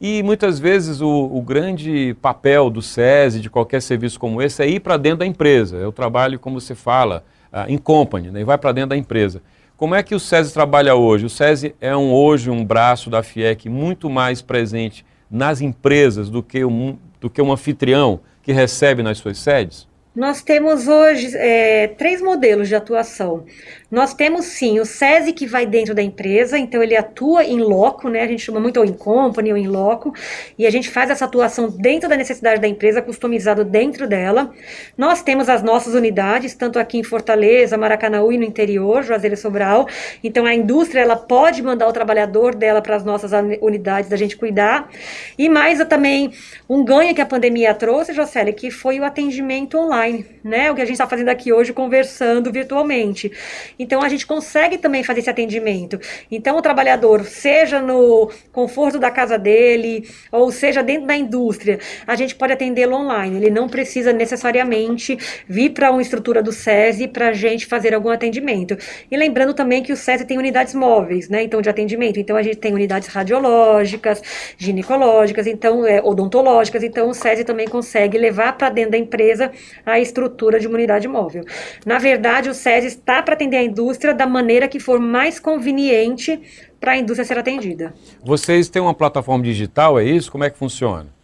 E 0.00 0.22
muitas 0.22 0.58
vezes 0.58 1.02
o, 1.02 1.08
o, 1.08 1.42
grande 1.42 2.16
papel 2.22 2.70
do 2.70 2.80
SESI, 2.80 3.40
de 3.40 3.50
qualquer 3.50 3.82
serviço 3.82 4.18
como 4.18 4.40
esse, 4.40 4.62
é 4.62 4.68
ir 4.68 4.80
para 4.80 4.96
dentro 4.96 5.18
da 5.18 5.26
empresa. 5.26 5.76
É 5.76 5.86
o 5.86 5.92
trabalho, 5.92 6.38
como 6.38 6.60
você 6.60 6.74
fala, 6.74 7.22
uh, 7.52 7.70
em 7.70 7.76
company, 7.76 8.30
né, 8.30 8.40
e 8.40 8.44
vai 8.44 8.56
para 8.56 8.72
dentro 8.72 8.90
da 8.90 8.96
empresa. 8.96 9.42
Como 9.76 9.94
é 9.94 10.02
que 10.02 10.14
o 10.14 10.20
SESI 10.20 10.54
trabalha 10.54 10.94
hoje? 10.94 11.26
O 11.26 11.30
SESI 11.30 11.74
é 11.80 11.94
um, 11.96 12.12
hoje 12.12 12.50
um 12.50 12.64
braço 12.64 13.10
da 13.10 13.22
FIEC 13.22 13.68
muito 13.68 14.08
mais 14.08 14.40
presente 14.40 15.04
nas 15.30 15.60
empresas 15.60 16.30
do 16.30 16.42
que, 16.42 16.64
um, 16.64 16.96
do 17.20 17.28
que 17.28 17.42
um 17.42 17.52
anfitrião 17.52 18.20
que 18.42 18.52
recebe 18.52 19.02
nas 19.02 19.18
suas 19.18 19.38
sedes? 19.38 19.87
Nós 20.18 20.42
temos 20.42 20.88
hoje 20.88 21.30
é, 21.36 21.86
três 21.96 22.20
modelos 22.20 22.66
de 22.66 22.74
atuação. 22.74 23.44
Nós 23.88 24.12
temos 24.12 24.46
sim 24.46 24.80
o 24.80 24.84
SESI 24.84 25.32
que 25.32 25.46
vai 25.46 25.64
dentro 25.64 25.94
da 25.94 26.02
empresa, 26.02 26.58
então 26.58 26.82
ele 26.82 26.96
atua 26.96 27.44
em 27.44 27.60
loco, 27.60 28.08
né? 28.08 28.22
A 28.22 28.26
gente 28.26 28.42
chama 28.42 28.58
muito 28.58 28.78
ou 28.78 28.84
em 28.84 28.92
company 28.92 29.52
ou 29.52 29.56
em 29.56 29.68
loco, 29.68 30.12
e 30.58 30.66
a 30.66 30.70
gente 30.70 30.90
faz 30.90 31.08
essa 31.08 31.24
atuação 31.24 31.70
dentro 31.70 32.08
da 32.08 32.16
necessidade 32.16 32.60
da 32.60 32.66
empresa, 32.66 33.00
customizado 33.00 33.64
dentro 33.64 34.08
dela. 34.08 34.52
Nós 34.96 35.22
temos 35.22 35.48
as 35.48 35.62
nossas 35.62 35.94
unidades, 35.94 36.52
tanto 36.52 36.80
aqui 36.80 36.98
em 36.98 37.04
Fortaleza, 37.04 37.78
Maracanaú 37.78 38.32
e 38.32 38.36
no 38.36 38.44
interior, 38.44 39.04
Juazeiro 39.04 39.34
e 39.34 39.38
Sobral. 39.38 39.86
Então 40.22 40.44
a 40.44 40.52
indústria 40.52 41.00
ela 41.00 41.16
pode 41.16 41.62
mandar 41.62 41.86
o 41.86 41.92
trabalhador 41.92 42.56
dela 42.56 42.82
para 42.82 42.96
as 42.96 43.04
nossas 43.04 43.30
unidades 43.62 44.10
da 44.10 44.16
gente 44.16 44.36
cuidar. 44.36 44.90
E 45.38 45.48
mais 45.48 45.78
também 45.86 46.32
um 46.68 46.84
ganho 46.84 47.14
que 47.14 47.20
a 47.20 47.26
pandemia 47.26 47.72
trouxe, 47.72 48.12
Jocely, 48.12 48.52
que 48.52 48.68
foi 48.68 48.98
o 48.98 49.04
atendimento 49.04 49.78
online, 49.78 50.07
né? 50.44 50.70
O 50.70 50.74
que 50.74 50.82
a 50.82 50.84
gente 50.84 50.94
está 50.94 51.06
fazendo 51.06 51.28
aqui 51.28 51.52
hoje 51.52 51.72
conversando 51.72 52.50
virtualmente. 52.50 53.30
Então 53.78 54.02
a 54.02 54.08
gente 54.08 54.26
consegue 54.26 54.78
também 54.78 55.02
fazer 55.02 55.20
esse 55.20 55.30
atendimento. 55.30 55.98
Então 56.30 56.56
o 56.56 56.62
trabalhador, 56.62 57.24
seja 57.24 57.80
no 57.80 58.30
conforto 58.52 58.98
da 58.98 59.10
casa 59.10 59.38
dele, 59.38 60.08
ou 60.32 60.50
seja 60.50 60.82
dentro 60.82 61.06
da 61.06 61.16
indústria, 61.16 61.78
a 62.06 62.14
gente 62.14 62.34
pode 62.34 62.52
atendê-lo 62.52 62.96
online. 62.96 63.36
Ele 63.36 63.50
não 63.50 63.68
precisa 63.68 64.12
necessariamente 64.12 65.16
vir 65.46 65.70
para 65.70 65.90
uma 65.90 66.02
estrutura 66.02 66.42
do 66.42 66.52
SESI 66.52 67.08
para 67.08 67.28
a 67.28 67.32
gente 67.32 67.66
fazer 67.66 67.94
algum 67.94 68.10
atendimento. 68.10 68.76
E 69.10 69.16
lembrando 69.16 69.54
também 69.54 69.82
que 69.82 69.92
o 69.92 69.96
SESI 69.96 70.24
tem 70.24 70.38
unidades 70.38 70.74
móveis, 70.74 71.28
né? 71.28 71.42
Então 71.42 71.60
de 71.60 71.68
atendimento. 71.68 72.18
Então 72.18 72.36
a 72.36 72.42
gente 72.42 72.56
tem 72.56 72.74
unidades 72.74 73.08
radiológicas, 73.08 74.22
ginecológicas, 74.56 75.46
então 75.46 75.86
é, 75.86 76.00
odontológicas. 76.02 76.82
Então 76.82 77.08
o 77.10 77.14
SESI 77.14 77.44
também 77.44 77.66
consegue 77.66 78.18
levar 78.18 78.56
para 78.56 78.70
dentro 78.70 78.92
da 78.92 78.98
empresa 78.98 79.50
a 79.84 79.97
estrutura 80.00 80.58
de 80.58 80.66
uma 80.66 80.76
unidade 80.76 81.06
móvel. 81.08 81.44
Na 81.84 81.98
verdade, 81.98 82.48
o 82.48 82.54
SESI 82.54 82.86
está 82.86 83.22
para 83.22 83.34
atender 83.34 83.56
a 83.56 83.62
indústria 83.62 84.14
da 84.14 84.26
maneira 84.26 84.68
que 84.68 84.80
for 84.80 84.98
mais 84.98 85.38
conveniente 85.38 86.40
para 86.80 86.92
a 86.92 86.96
indústria 86.96 87.24
ser 87.24 87.38
atendida. 87.38 87.92
Vocês 88.24 88.68
têm 88.68 88.80
uma 88.80 88.94
plataforma 88.94 89.42
digital, 89.44 89.98
é 89.98 90.04
isso? 90.04 90.30
Como 90.30 90.44
é 90.44 90.50
que 90.50 90.58
funciona? 90.58 91.17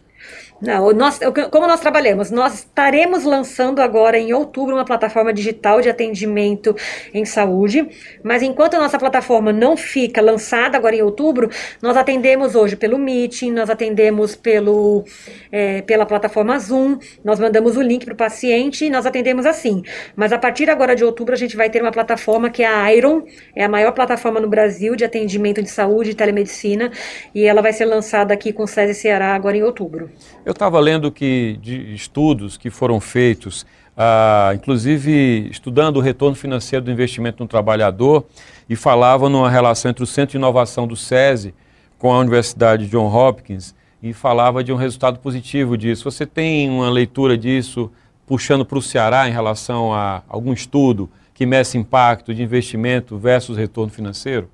Não, 0.61 0.93
nós, 0.93 1.19
como 1.51 1.67
nós 1.67 1.81
trabalhamos? 1.81 2.31
Nós 2.31 2.59
estaremos 2.59 3.25
lançando 3.25 3.81
agora 3.81 4.17
em 4.17 4.33
outubro 4.33 4.73
uma 4.73 4.85
plataforma 4.85 5.33
digital 5.33 5.81
de 5.81 5.89
atendimento 5.89 6.73
em 7.13 7.25
saúde, 7.25 7.85
mas 8.23 8.41
enquanto 8.41 8.75
a 8.75 8.79
nossa 8.79 8.97
plataforma 8.97 9.51
não 9.51 9.75
fica 9.75 10.21
lançada 10.21 10.77
agora 10.77 10.95
em 10.95 11.01
outubro, 11.01 11.49
nós 11.81 11.97
atendemos 11.97 12.55
hoje 12.55 12.77
pelo 12.77 12.97
Meeting, 12.97 13.51
nós 13.51 13.69
atendemos 13.69 14.33
pelo, 14.33 15.03
é, 15.51 15.81
pela 15.81 16.05
plataforma 16.05 16.57
Zoom, 16.57 16.99
nós 17.21 17.37
mandamos 17.37 17.75
o 17.75 17.81
link 17.81 18.05
para 18.05 18.13
o 18.13 18.17
paciente 18.17 18.85
e 18.85 18.89
nós 18.89 19.05
atendemos 19.05 19.45
assim. 19.45 19.83
Mas 20.15 20.31
a 20.31 20.37
partir 20.37 20.69
agora 20.69 20.95
de 20.95 21.03
outubro 21.03 21.33
a 21.33 21.37
gente 21.37 21.57
vai 21.57 21.69
ter 21.69 21.81
uma 21.81 21.91
plataforma 21.91 22.49
que 22.49 22.63
é 22.63 22.67
a 22.67 22.93
Iron, 22.93 23.23
é 23.53 23.65
a 23.65 23.69
maior 23.69 23.91
plataforma 23.91 24.39
no 24.39 24.47
Brasil 24.47 24.95
de 24.95 25.03
atendimento 25.03 25.61
de 25.61 25.69
saúde 25.69 26.11
e 26.11 26.15
telemedicina, 26.15 26.91
e 27.33 27.43
ela 27.43 27.61
vai 27.61 27.73
ser 27.73 27.83
lançada 27.83 28.33
aqui 28.33 28.53
com 28.53 28.63
o 28.63 28.67
SESI 28.67 28.93
Ceará 28.93 29.35
agora 29.35 29.57
em 29.57 29.63
outubro. 29.63 30.09
Eu 30.45 30.51
estava 30.51 30.79
lendo 30.79 31.11
que 31.11 31.57
de 31.59 31.95
estudos 31.95 32.55
que 32.55 32.69
foram 32.69 32.99
feitos, 32.99 33.65
ah, 33.97 34.51
inclusive 34.53 35.49
estudando 35.49 35.97
o 35.97 35.99
retorno 35.99 36.35
financeiro 36.35 36.85
do 36.85 36.91
investimento 36.91 37.41
no 37.41 37.49
trabalhador, 37.49 38.23
e 38.69 38.75
falava 38.75 39.27
numa 39.27 39.49
relação 39.49 39.89
entre 39.89 40.03
o 40.03 40.07
Centro 40.07 40.33
de 40.33 40.37
Inovação 40.37 40.87
do 40.87 40.95
SESI 40.95 41.51
com 41.97 42.13
a 42.13 42.19
Universidade 42.19 42.85
John 42.87 43.11
Hopkins, 43.11 43.73
e 44.03 44.13
falava 44.13 44.63
de 44.63 44.71
um 44.71 44.75
resultado 44.75 45.17
positivo 45.17 45.75
disso. 45.75 46.11
Você 46.11 46.27
tem 46.27 46.69
uma 46.69 46.91
leitura 46.91 47.35
disso 47.35 47.91
puxando 48.27 48.63
para 48.63 48.77
o 48.77 48.83
Ceará 48.83 49.27
em 49.27 49.31
relação 49.31 49.91
a 49.91 50.21
algum 50.29 50.53
estudo 50.53 51.09
que 51.33 51.43
meça 51.43 51.75
impacto 51.75 52.35
de 52.35 52.43
investimento 52.43 53.17
versus 53.17 53.57
retorno 53.57 53.91
financeiro? 53.91 54.47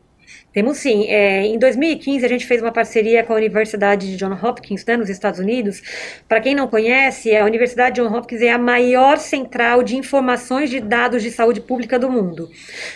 Temos 0.53 0.79
sim. 0.79 1.05
É, 1.07 1.45
em 1.45 1.57
2015, 1.57 2.25
a 2.25 2.27
gente 2.27 2.45
fez 2.45 2.61
uma 2.61 2.71
parceria 2.71 3.23
com 3.23 3.31
a 3.31 3.37
Universidade 3.37 4.07
de 4.11 4.17
John 4.17 4.37
Hopkins, 4.41 4.85
né, 4.85 4.97
nos 4.97 5.09
Estados 5.09 5.39
Unidos. 5.39 5.81
Para 6.27 6.41
quem 6.41 6.53
não 6.53 6.67
conhece, 6.67 7.33
a 7.35 7.45
Universidade 7.45 7.95
de 7.95 8.01
John 8.01 8.13
Hopkins 8.13 8.41
é 8.41 8.51
a 8.51 8.57
maior 8.57 9.17
central 9.17 9.81
de 9.81 9.95
informações 9.95 10.69
de 10.69 10.81
dados 10.81 11.23
de 11.23 11.31
saúde 11.31 11.61
pública 11.61 11.97
do 11.97 12.09
mundo. 12.09 12.49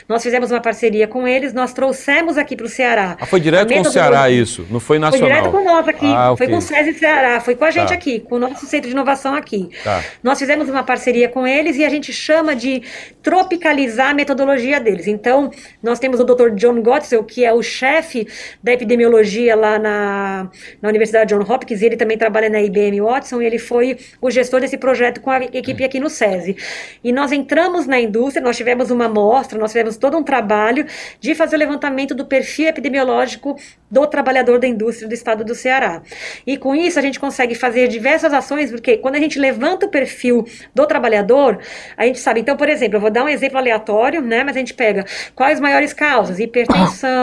Nós 0.08 0.22
fizemos 0.22 0.51
uma 0.51 0.60
parceria 0.60 1.08
com 1.08 1.25
eles, 1.25 1.54
nós 1.54 1.72
trouxemos 1.72 2.38
aqui 2.38 2.58
para 2.58 2.65
o 2.65 2.70
Ceará. 2.70 3.18
Ah, 3.20 3.25
foi 3.25 3.39
direto 3.39 3.74
com 3.74 3.82
o 3.82 3.86
Ceará 3.86 4.30
isso, 4.30 4.65
não 4.70 4.82
foi 4.82 5.00
nacional? 5.00 5.30
Foi 5.30 5.38
direto 5.38 5.51
com 5.51 5.63
nós 5.63 5.88
aqui, 5.88 6.08
ah, 6.08 6.32
okay. 6.32 6.46
foi 6.46 6.54
com 6.54 6.60
o 6.60 6.62
SESI 6.62 6.94
Ceará, 7.00 7.39
foi 7.39 7.56
com 7.56 7.65
a 7.65 7.72
gente 7.72 7.89
tá. 7.89 7.94
aqui, 7.94 8.20
com 8.20 8.36
o 8.36 8.39
nosso 8.39 8.65
centro 8.65 8.89
de 8.89 8.94
inovação 8.94 9.34
aqui. 9.34 9.70
Tá. 9.84 10.04
Nós 10.22 10.38
fizemos 10.38 10.68
uma 10.68 10.84
parceria 10.84 11.30
com 11.30 11.48
eles 11.48 11.77
e 11.77 11.86
a 11.86 11.89
gente 11.89 12.12
chama 12.12 12.56
de 12.56 12.84
tropicalizar 13.24 14.10
a 14.10 14.13
metodologia 14.13 14.80
deles. 14.80 15.08
Então, 15.08 15.50
nós 15.82 16.00
temos 16.00 16.20
o 16.20 16.24
Dr. 16.24 16.50
John 16.56 16.82
Gottsel, 16.82 17.24
que 17.25 17.44
é 17.44 17.53
o 17.53 17.62
chefe 17.62 18.27
da 18.62 18.72
epidemiologia 18.74 19.55
lá 19.55 19.79
na, 19.79 20.50
na 20.82 20.89
Universidade 20.89 21.34
John 21.34 21.41
Hopkins, 21.41 21.82
ele 21.82 21.98
também 21.98 22.17
trabalha 22.17 22.50
na 22.50 22.62
IBM 22.62 23.01
Watson, 23.01 23.41
e 23.41 23.46
ele 23.46 23.60
foi 23.60 23.98
o 24.22 24.29
gestor 24.29 24.62
desse 24.62 24.77
projeto 24.77 25.20
com 25.22 25.32
a 25.32 25.44
equipe 25.44 25.84
aqui 25.84 26.00
no 26.00 26.10
SESI. 26.10 26.55
E 27.03 27.12
nós 27.12 27.32
entramos 27.32 27.88
na 27.88 28.00
indústria, 28.00 28.44
nós 28.44 28.55
tivemos 28.55 28.91
uma 28.91 29.05
amostra, 29.05 29.58
nós 29.58 29.72
tivemos 29.72 29.98
todo 29.98 30.17
um 30.17 30.24
trabalho 30.24 30.86
de 31.20 31.34
fazer 31.36 31.55
o 31.55 31.60
levantamento 31.60 32.13
do 32.13 32.25
perfil 32.25 32.67
epidemiológico 32.67 33.58
do 33.89 34.05
trabalhador 34.08 34.60
da 34.60 34.67
indústria 34.67 35.08
do 35.08 35.13
estado 35.13 35.44
do 35.44 35.55
Ceará. 35.55 36.01
E 36.46 36.58
com 36.58 36.75
isso 36.75 37.00
a 37.00 37.01
gente 37.01 37.20
consegue 37.20 37.55
fazer 37.55 37.88
diversas 37.88 38.34
ações, 38.34 38.72
porque 38.72 38.98
quando 38.98 39.15
a 39.15 39.20
gente 39.20 39.39
levanta 39.39 39.86
o 39.86 39.89
perfil 39.89 40.46
do 40.74 40.86
trabalhador, 40.86 41.60
a 41.96 42.05
gente 42.05 42.20
sabe, 42.20 42.41
então, 42.41 42.58
por 42.58 42.67
exemplo, 42.67 42.98
eu 42.98 43.01
vou 43.01 43.10
dar 43.10 43.24
um 43.24 43.29
exemplo 43.29 43.58
aleatório, 43.58 44.22
né, 44.22 44.44
mas 44.44 44.55
a 44.55 44.60
gente 44.60 44.74
pega 44.74 45.05
quais 45.34 45.55
as 45.55 45.62
maiores 45.62 45.94
causas, 45.94 46.39
hipertensão, 46.39 47.14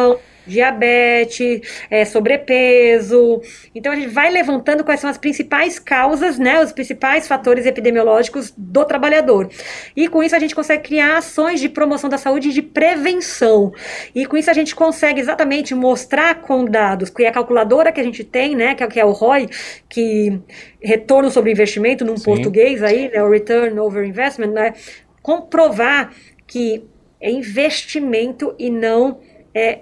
diabetes, 0.46 1.61
é, 1.90 2.04
sobrepeso. 2.04 3.40
Então 3.75 3.92
a 3.92 3.96
gente 3.96 4.08
vai 4.08 4.30
levantando 4.30 4.84
quais 4.84 5.00
são 5.00 5.08
as 5.08 5.18
principais 5.18 5.78
causas, 5.78 6.38
né, 6.38 6.62
os 6.62 6.72
principais 6.72 7.26
fatores 7.26 7.66
epidemiológicos 7.66 8.52
do 8.56 8.84
trabalhador. 8.84 9.49
E 9.96 10.08
com 10.08 10.22
isso 10.22 10.34
a 10.34 10.38
gente 10.38 10.54
consegue 10.54 10.82
criar 10.82 11.18
ações 11.18 11.61
de 11.61 11.68
promoção 11.68 12.11
da 12.11 12.18
saúde 12.18 12.49
e 12.49 12.52
de 12.52 12.62
prevenção. 12.62 13.72
E 14.14 14.26
com 14.26 14.37
isso 14.37 14.50
a 14.50 14.54
gente 14.54 14.75
consegue 14.75 15.20
exatamente 15.20 15.75
mostrar 15.75 16.37
com 16.37 16.64
dados, 16.64 17.11
que 17.11 17.25
é 17.25 17.28
a 17.28 17.32
calculadora 17.32 17.92
que 17.92 18.00
a 18.00 18.04
gente 18.04 18.25
tem, 18.25 18.56
né, 18.56 18.75
que 18.75 19.00
é 19.00 19.04
o 19.04 19.12
ROI, 19.12 19.49
que 19.88 20.40
retorno 20.82 21.30
sobre 21.30 21.52
investimento 21.52 22.04
num 22.04 22.16
Sim. 22.16 22.25
português 22.25 22.82
aí, 22.82 23.11
né, 23.11 23.22
o 23.22 23.30
return 23.30 23.78
over 23.78 24.04
investment, 24.04 24.52
né, 24.52 24.75
comprovar 25.22 26.12
que 26.46 26.84
é 27.20 27.30
investimento 27.30 28.52
e 28.58 28.68
não 28.68 29.20
é 29.54 29.80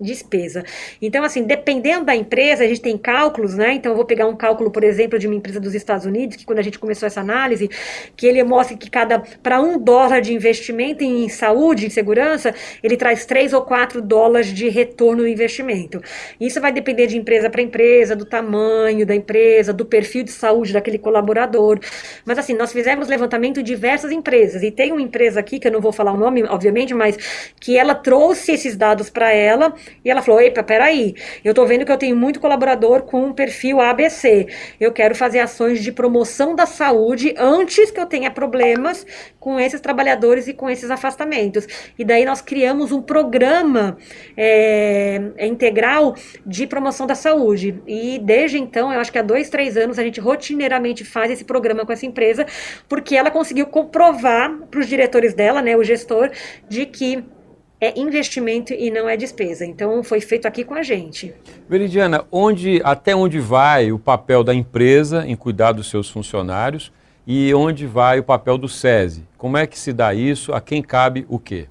despesa. 0.00 0.64
Então, 1.00 1.22
assim, 1.22 1.42
dependendo 1.44 2.04
da 2.04 2.16
empresa, 2.16 2.64
a 2.64 2.66
gente 2.66 2.80
tem 2.80 2.96
cálculos, 2.96 3.54
né? 3.54 3.74
Então, 3.74 3.92
eu 3.92 3.96
vou 3.96 4.04
pegar 4.04 4.26
um 4.26 4.36
cálculo, 4.36 4.70
por 4.70 4.82
exemplo, 4.82 5.18
de 5.18 5.26
uma 5.26 5.36
empresa 5.36 5.60
dos 5.60 5.74
Estados 5.74 6.06
Unidos, 6.06 6.36
que 6.36 6.44
quando 6.44 6.58
a 6.58 6.62
gente 6.62 6.78
começou 6.78 7.06
essa 7.06 7.20
análise, 7.20 7.68
que 8.16 8.26
ele 8.26 8.42
mostra 8.42 8.76
que 8.76 8.90
cada, 8.90 9.22
para 9.42 9.60
um 9.60 9.78
dólar 9.78 10.20
de 10.20 10.32
investimento 10.32 11.04
em 11.04 11.28
saúde, 11.28 11.86
em 11.86 11.90
segurança, 11.90 12.54
ele 12.82 12.96
traz 12.96 13.26
três 13.26 13.52
ou 13.52 13.62
quatro 13.62 14.00
dólares 14.00 14.52
de 14.52 14.68
retorno 14.68 15.22
no 15.22 15.28
investimento. 15.28 16.00
Isso 16.40 16.60
vai 16.60 16.72
depender 16.72 17.06
de 17.06 17.18
empresa 17.18 17.50
para 17.50 17.60
empresa, 17.60 18.16
do 18.16 18.24
tamanho 18.24 19.04
da 19.04 19.14
empresa, 19.14 19.72
do 19.72 19.84
perfil 19.84 20.22
de 20.22 20.30
saúde 20.30 20.72
daquele 20.72 20.98
colaborador. 20.98 21.78
Mas, 22.24 22.38
assim, 22.38 22.54
nós 22.54 22.72
fizemos 22.72 23.08
levantamento 23.08 23.56
de 23.56 23.62
diversas 23.62 24.10
empresas, 24.10 24.62
e 24.62 24.70
tem 24.70 24.92
uma 24.92 25.02
empresa 25.02 25.40
aqui, 25.40 25.58
que 25.58 25.68
eu 25.68 25.72
não 25.72 25.80
vou 25.80 25.92
falar 25.92 26.12
o 26.12 26.16
nome, 26.16 26.42
obviamente, 26.44 26.94
mas 26.94 27.52
que 27.60 27.76
ela 27.76 27.94
trouxe 27.94 28.52
esses 28.52 28.76
dados 28.76 29.10
para 29.10 29.32
ela, 29.32 29.74
e 30.04 30.10
ela 30.10 30.22
falou: 30.22 30.40
Epa, 30.40 30.62
peraí, 30.62 31.14
eu 31.44 31.54
tô 31.54 31.64
vendo 31.66 31.84
que 31.84 31.92
eu 31.92 31.98
tenho 31.98 32.16
muito 32.16 32.40
colaborador 32.40 33.02
com 33.02 33.26
um 33.26 33.32
perfil 33.32 33.80
ABC. 33.80 34.46
Eu 34.78 34.92
quero 34.92 35.14
fazer 35.14 35.40
ações 35.40 35.82
de 35.82 35.92
promoção 35.92 36.54
da 36.54 36.66
saúde 36.66 37.34
antes 37.36 37.90
que 37.90 38.00
eu 38.00 38.06
tenha 38.06 38.30
problemas 38.30 39.06
com 39.38 39.58
esses 39.58 39.80
trabalhadores 39.80 40.48
e 40.48 40.54
com 40.54 40.68
esses 40.68 40.90
afastamentos. 40.90 41.66
E 41.98 42.04
daí 42.04 42.24
nós 42.24 42.40
criamos 42.40 42.92
um 42.92 43.02
programa 43.02 43.96
é, 44.36 45.20
integral 45.40 46.14
de 46.44 46.66
promoção 46.66 47.06
da 47.06 47.14
saúde. 47.14 47.80
E 47.86 48.18
desde 48.18 48.58
então, 48.58 48.92
eu 48.92 49.00
acho 49.00 49.10
que 49.12 49.18
há 49.18 49.22
dois, 49.22 49.48
três 49.48 49.76
anos, 49.76 49.98
a 49.98 50.02
gente 50.02 50.20
rotineiramente 50.20 51.04
faz 51.04 51.30
esse 51.30 51.44
programa 51.44 51.84
com 51.84 51.92
essa 51.92 52.06
empresa, 52.06 52.46
porque 52.88 53.16
ela 53.16 53.30
conseguiu 53.30 53.66
comprovar 53.66 54.56
para 54.70 54.80
os 54.80 54.86
diretores 54.86 55.34
dela, 55.34 55.62
né, 55.62 55.76
o 55.76 55.84
gestor, 55.84 56.30
de 56.68 56.86
que 56.86 57.24
é 57.80 57.98
investimento 57.98 58.72
e 58.72 58.90
não 58.90 59.08
é 59.08 59.16
despesa. 59.16 59.64
Então 59.64 60.02
foi 60.02 60.20
feito 60.20 60.46
aqui 60.46 60.64
com 60.64 60.74
a 60.74 60.82
gente. 60.82 61.32
Veridiana, 61.68 62.24
onde, 62.30 62.80
até 62.84 63.16
onde 63.16 63.40
vai 63.40 63.90
o 63.90 63.98
papel 63.98 64.44
da 64.44 64.54
empresa 64.54 65.24
em 65.26 65.34
cuidar 65.34 65.72
dos 65.72 65.88
seus 65.88 66.10
funcionários 66.10 66.92
e 67.26 67.52
onde 67.54 67.86
vai 67.86 68.18
o 68.18 68.24
papel 68.24 68.58
do 68.58 68.68
SESI? 68.68 69.26
Como 69.38 69.56
é 69.56 69.66
que 69.66 69.78
se 69.78 69.92
dá 69.92 70.12
isso? 70.12 70.52
A 70.52 70.60
quem 70.60 70.82
cabe 70.82 71.24
o 71.28 71.38
quê? 71.38 71.66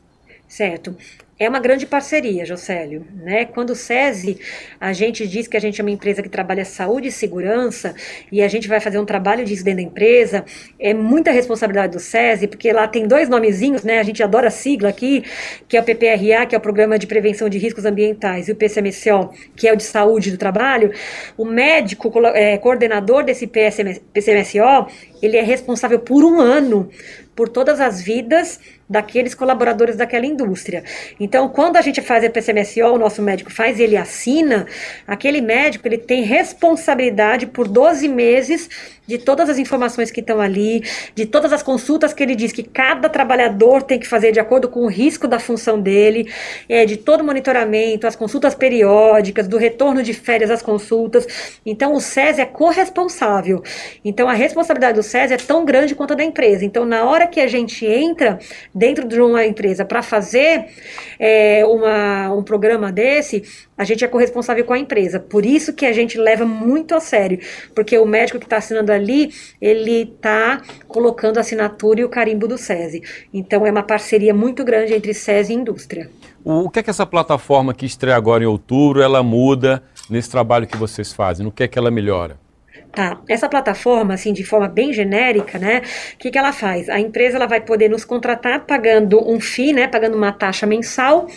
Certo 0.48 0.96
é 1.40 1.48
uma 1.48 1.60
grande 1.60 1.86
parceria, 1.86 2.46
Jocélio. 2.46 3.08
Né? 3.16 3.46
Quando 3.46 3.70
o 3.70 3.76
SESI, 3.76 4.38
a 4.80 4.92
gente 4.92 5.26
diz 5.26 5.48
que 5.48 5.56
a 5.56 5.60
gente 5.60 5.80
é 5.80 5.84
uma 5.84 5.90
empresa 5.90 6.22
que 6.22 6.28
trabalha 6.28 6.66
saúde 6.66 7.08
e 7.08 7.12
segurança, 7.12 7.96
e 8.30 8.42
a 8.42 8.48
gente 8.50 8.68
vai 8.68 8.82
fazer 8.82 9.00
um 9.00 9.06
trabalho 9.06 9.46
disso 9.46 9.64
dentro 9.64 9.82
da 9.82 9.90
empresa, 9.90 10.44
é 10.78 10.94
muita 10.94 11.32
responsabilidade 11.32 11.94
do 11.94 12.00
SESI, 12.00 12.48
porque 12.48 12.72
lá 12.74 12.88
tem 12.88 13.08
dois 13.08 13.30
nomezinhos, 13.30 13.84
né? 13.84 14.00
A 14.00 14.04
gente 14.04 14.22
adora 14.22 14.50
a 14.50 14.52
sigla 14.52 14.90
aqui, 14.90 15.24
que 15.68 15.78
é 15.78 15.80
o 15.80 15.84
PPRA, 15.84 16.46
que 16.46 16.56
é 16.56 16.58
o 16.58 16.62
Programa 16.62 17.00
de 17.00 17.08
Prevenção 17.08 17.48
de 17.48 17.58
Riscos 17.58 17.86
Ambientais, 17.86 18.50
e 18.50 18.52
o 18.52 18.56
PCMCO, 18.56 19.34
que 19.56 19.68
é 19.68 19.74
o 19.74 19.78
de 19.78 19.84
Saúde 19.84 20.32
do 20.32 20.38
Trabalho. 20.38 20.92
O 21.38 21.46
médico 21.46 22.12
é, 22.34 22.58
coordenador 22.58 23.24
desse 23.24 23.48
PCMSO, 23.48 24.88
ele 25.22 25.38
é 25.38 25.42
responsável 25.42 26.00
por 26.00 26.24
um 26.24 26.40
ano 26.40 26.90
por 27.40 27.48
todas 27.48 27.80
as 27.80 28.02
vidas 28.02 28.60
daqueles 28.90 29.36
colaboradores 29.36 29.96
daquela 29.96 30.26
indústria. 30.26 30.84
Então, 31.18 31.48
quando 31.48 31.78
a 31.78 31.82
gente 31.82 32.02
faz 32.02 32.26
a 32.26 32.30
PCMSO, 32.30 32.86
o 32.86 32.98
nosso 32.98 33.22
médico 33.22 33.50
faz 33.50 33.80
ele 33.80 33.96
assina, 33.96 34.66
aquele 35.08 35.40
médico 35.40 35.88
ele 35.88 36.00
tem 36.00 36.24
responsabilidade 36.24 37.46
por 37.46 37.68
12 37.68 38.10
meses 38.10 38.68
de 39.06 39.18
todas 39.18 39.50
as 39.50 39.58
informações 39.58 40.12
que 40.12 40.20
estão 40.20 40.40
ali, 40.42 40.84
de 41.16 41.26
todas 41.26 41.54
as 41.54 41.64
consultas 41.64 42.14
que 42.14 42.22
ele 42.22 42.36
diz 42.36 42.52
que 42.52 42.62
cada 42.62 43.08
trabalhador 43.08 43.84
tem 43.84 44.00
que 44.00 44.08
fazer 44.08 44.32
de 44.32 44.40
acordo 44.40 44.68
com 44.68 44.82
o 44.82 44.88
risco 44.88 45.28
da 45.28 45.40
função 45.40 45.80
dele, 45.80 46.32
é, 46.68 46.86
de 46.86 46.98
todo 46.98 47.22
o 47.22 47.24
monitoramento, 47.24 48.06
as 48.06 48.16
consultas 48.16 48.54
periódicas, 48.54 49.48
do 49.48 49.58
retorno 49.58 50.04
de 50.04 50.14
férias 50.14 50.52
às 50.52 50.62
consultas. 50.62 51.26
Então, 51.66 51.94
o 51.94 52.02
SES 52.02 52.38
é 52.38 52.46
corresponsável. 52.46 53.64
Então, 54.04 54.28
a 54.28 54.34
responsabilidade 54.34 54.98
do 54.98 55.04
SES 55.10 55.32
é 55.32 55.38
tão 55.38 55.66
grande 55.66 55.96
quanto 55.96 56.14
a 56.14 56.16
da 56.16 56.24
empresa. 56.24 56.64
Então, 56.64 56.86
na 56.86 57.04
hora 57.04 57.28
que 57.28 57.40
a 57.40 57.48
gente 57.48 57.86
entra 57.86 58.40
dentro 58.74 59.08
de 59.08 59.20
uma 59.20 59.46
empresa 59.46 59.84
para 59.84 60.02
fazer 60.02 60.68
é, 61.20 61.66
uma, 61.66 62.32
um 62.34 62.44
programa 62.44 62.92
desse, 62.92 63.44
a 63.78 63.84
gente 63.84 64.04
é 64.04 64.08
corresponsável 64.08 64.64
com 64.66 64.74
a 64.74 64.80
empresa. 64.80 65.20
Por 65.20 65.46
isso 65.46 65.74
que 65.74 65.86
a 65.86 65.94
gente 65.94 66.18
leva 66.18 66.46
muito 66.46 66.94
a 66.94 67.00
sério, 67.00 67.40
porque 67.74 67.98
o 67.98 68.06
médico 68.06 68.38
que 68.38 68.46
está 68.46 68.58
assinando 68.58 68.92
ali, 68.92 69.34
ele 69.62 70.14
está 70.16 70.62
colocando 70.88 71.38
a 71.38 71.42
assinatura 71.42 72.02
e 72.02 72.04
o 72.04 72.10
carimbo 72.10 72.48
do 72.48 72.58
SESI. 72.58 73.02
Então 73.34 73.66
é 73.66 73.72
uma 73.72 73.84
parceria 73.84 74.34
muito 74.34 74.64
grande 74.64 74.94
entre 74.94 75.14
SESI 75.14 75.54
e 75.54 75.56
indústria. 75.56 76.10
O 76.44 76.70
que 76.70 76.80
é 76.80 76.84
que 76.84 76.90
essa 76.90 77.06
plataforma 77.06 77.74
que 77.74 77.86
estreia 77.86 78.16
agora 78.16 78.44
em 78.44 78.48
outubro, 78.48 79.02
ela 79.02 79.24
muda 79.24 79.84
nesse 80.10 80.30
trabalho 80.30 80.68
que 80.68 80.78
vocês 80.78 81.12
fazem? 81.12 81.46
No 81.46 81.52
que 81.52 81.64
é 81.64 81.68
que 81.68 81.78
ela 81.78 81.92
melhora? 81.92 82.38
Tá, 82.92 83.22
essa 83.30 83.48
plataforma, 83.48 84.16
assim, 84.16 84.34
de 84.34 84.44
forma 84.44 84.68
bem 84.68 84.92
genérica, 84.92 85.60
né, 85.60 85.84
o 86.16 86.18
que, 86.18 86.32
que 86.32 86.38
ela 86.38 86.52
faz? 86.52 86.90
A 86.90 87.00
empresa, 87.00 87.36
ela 87.36 87.46
vai 87.46 87.62
poder 87.62 87.88
nos 87.88 88.04
contratar 88.04 88.66
pagando 88.66 89.22
um 89.30 89.40
FII, 89.40 89.74
né, 89.74 89.88
pagando 89.88 90.18
uma 90.18 90.32
taxa 90.32 90.66
mensal, 90.66 91.28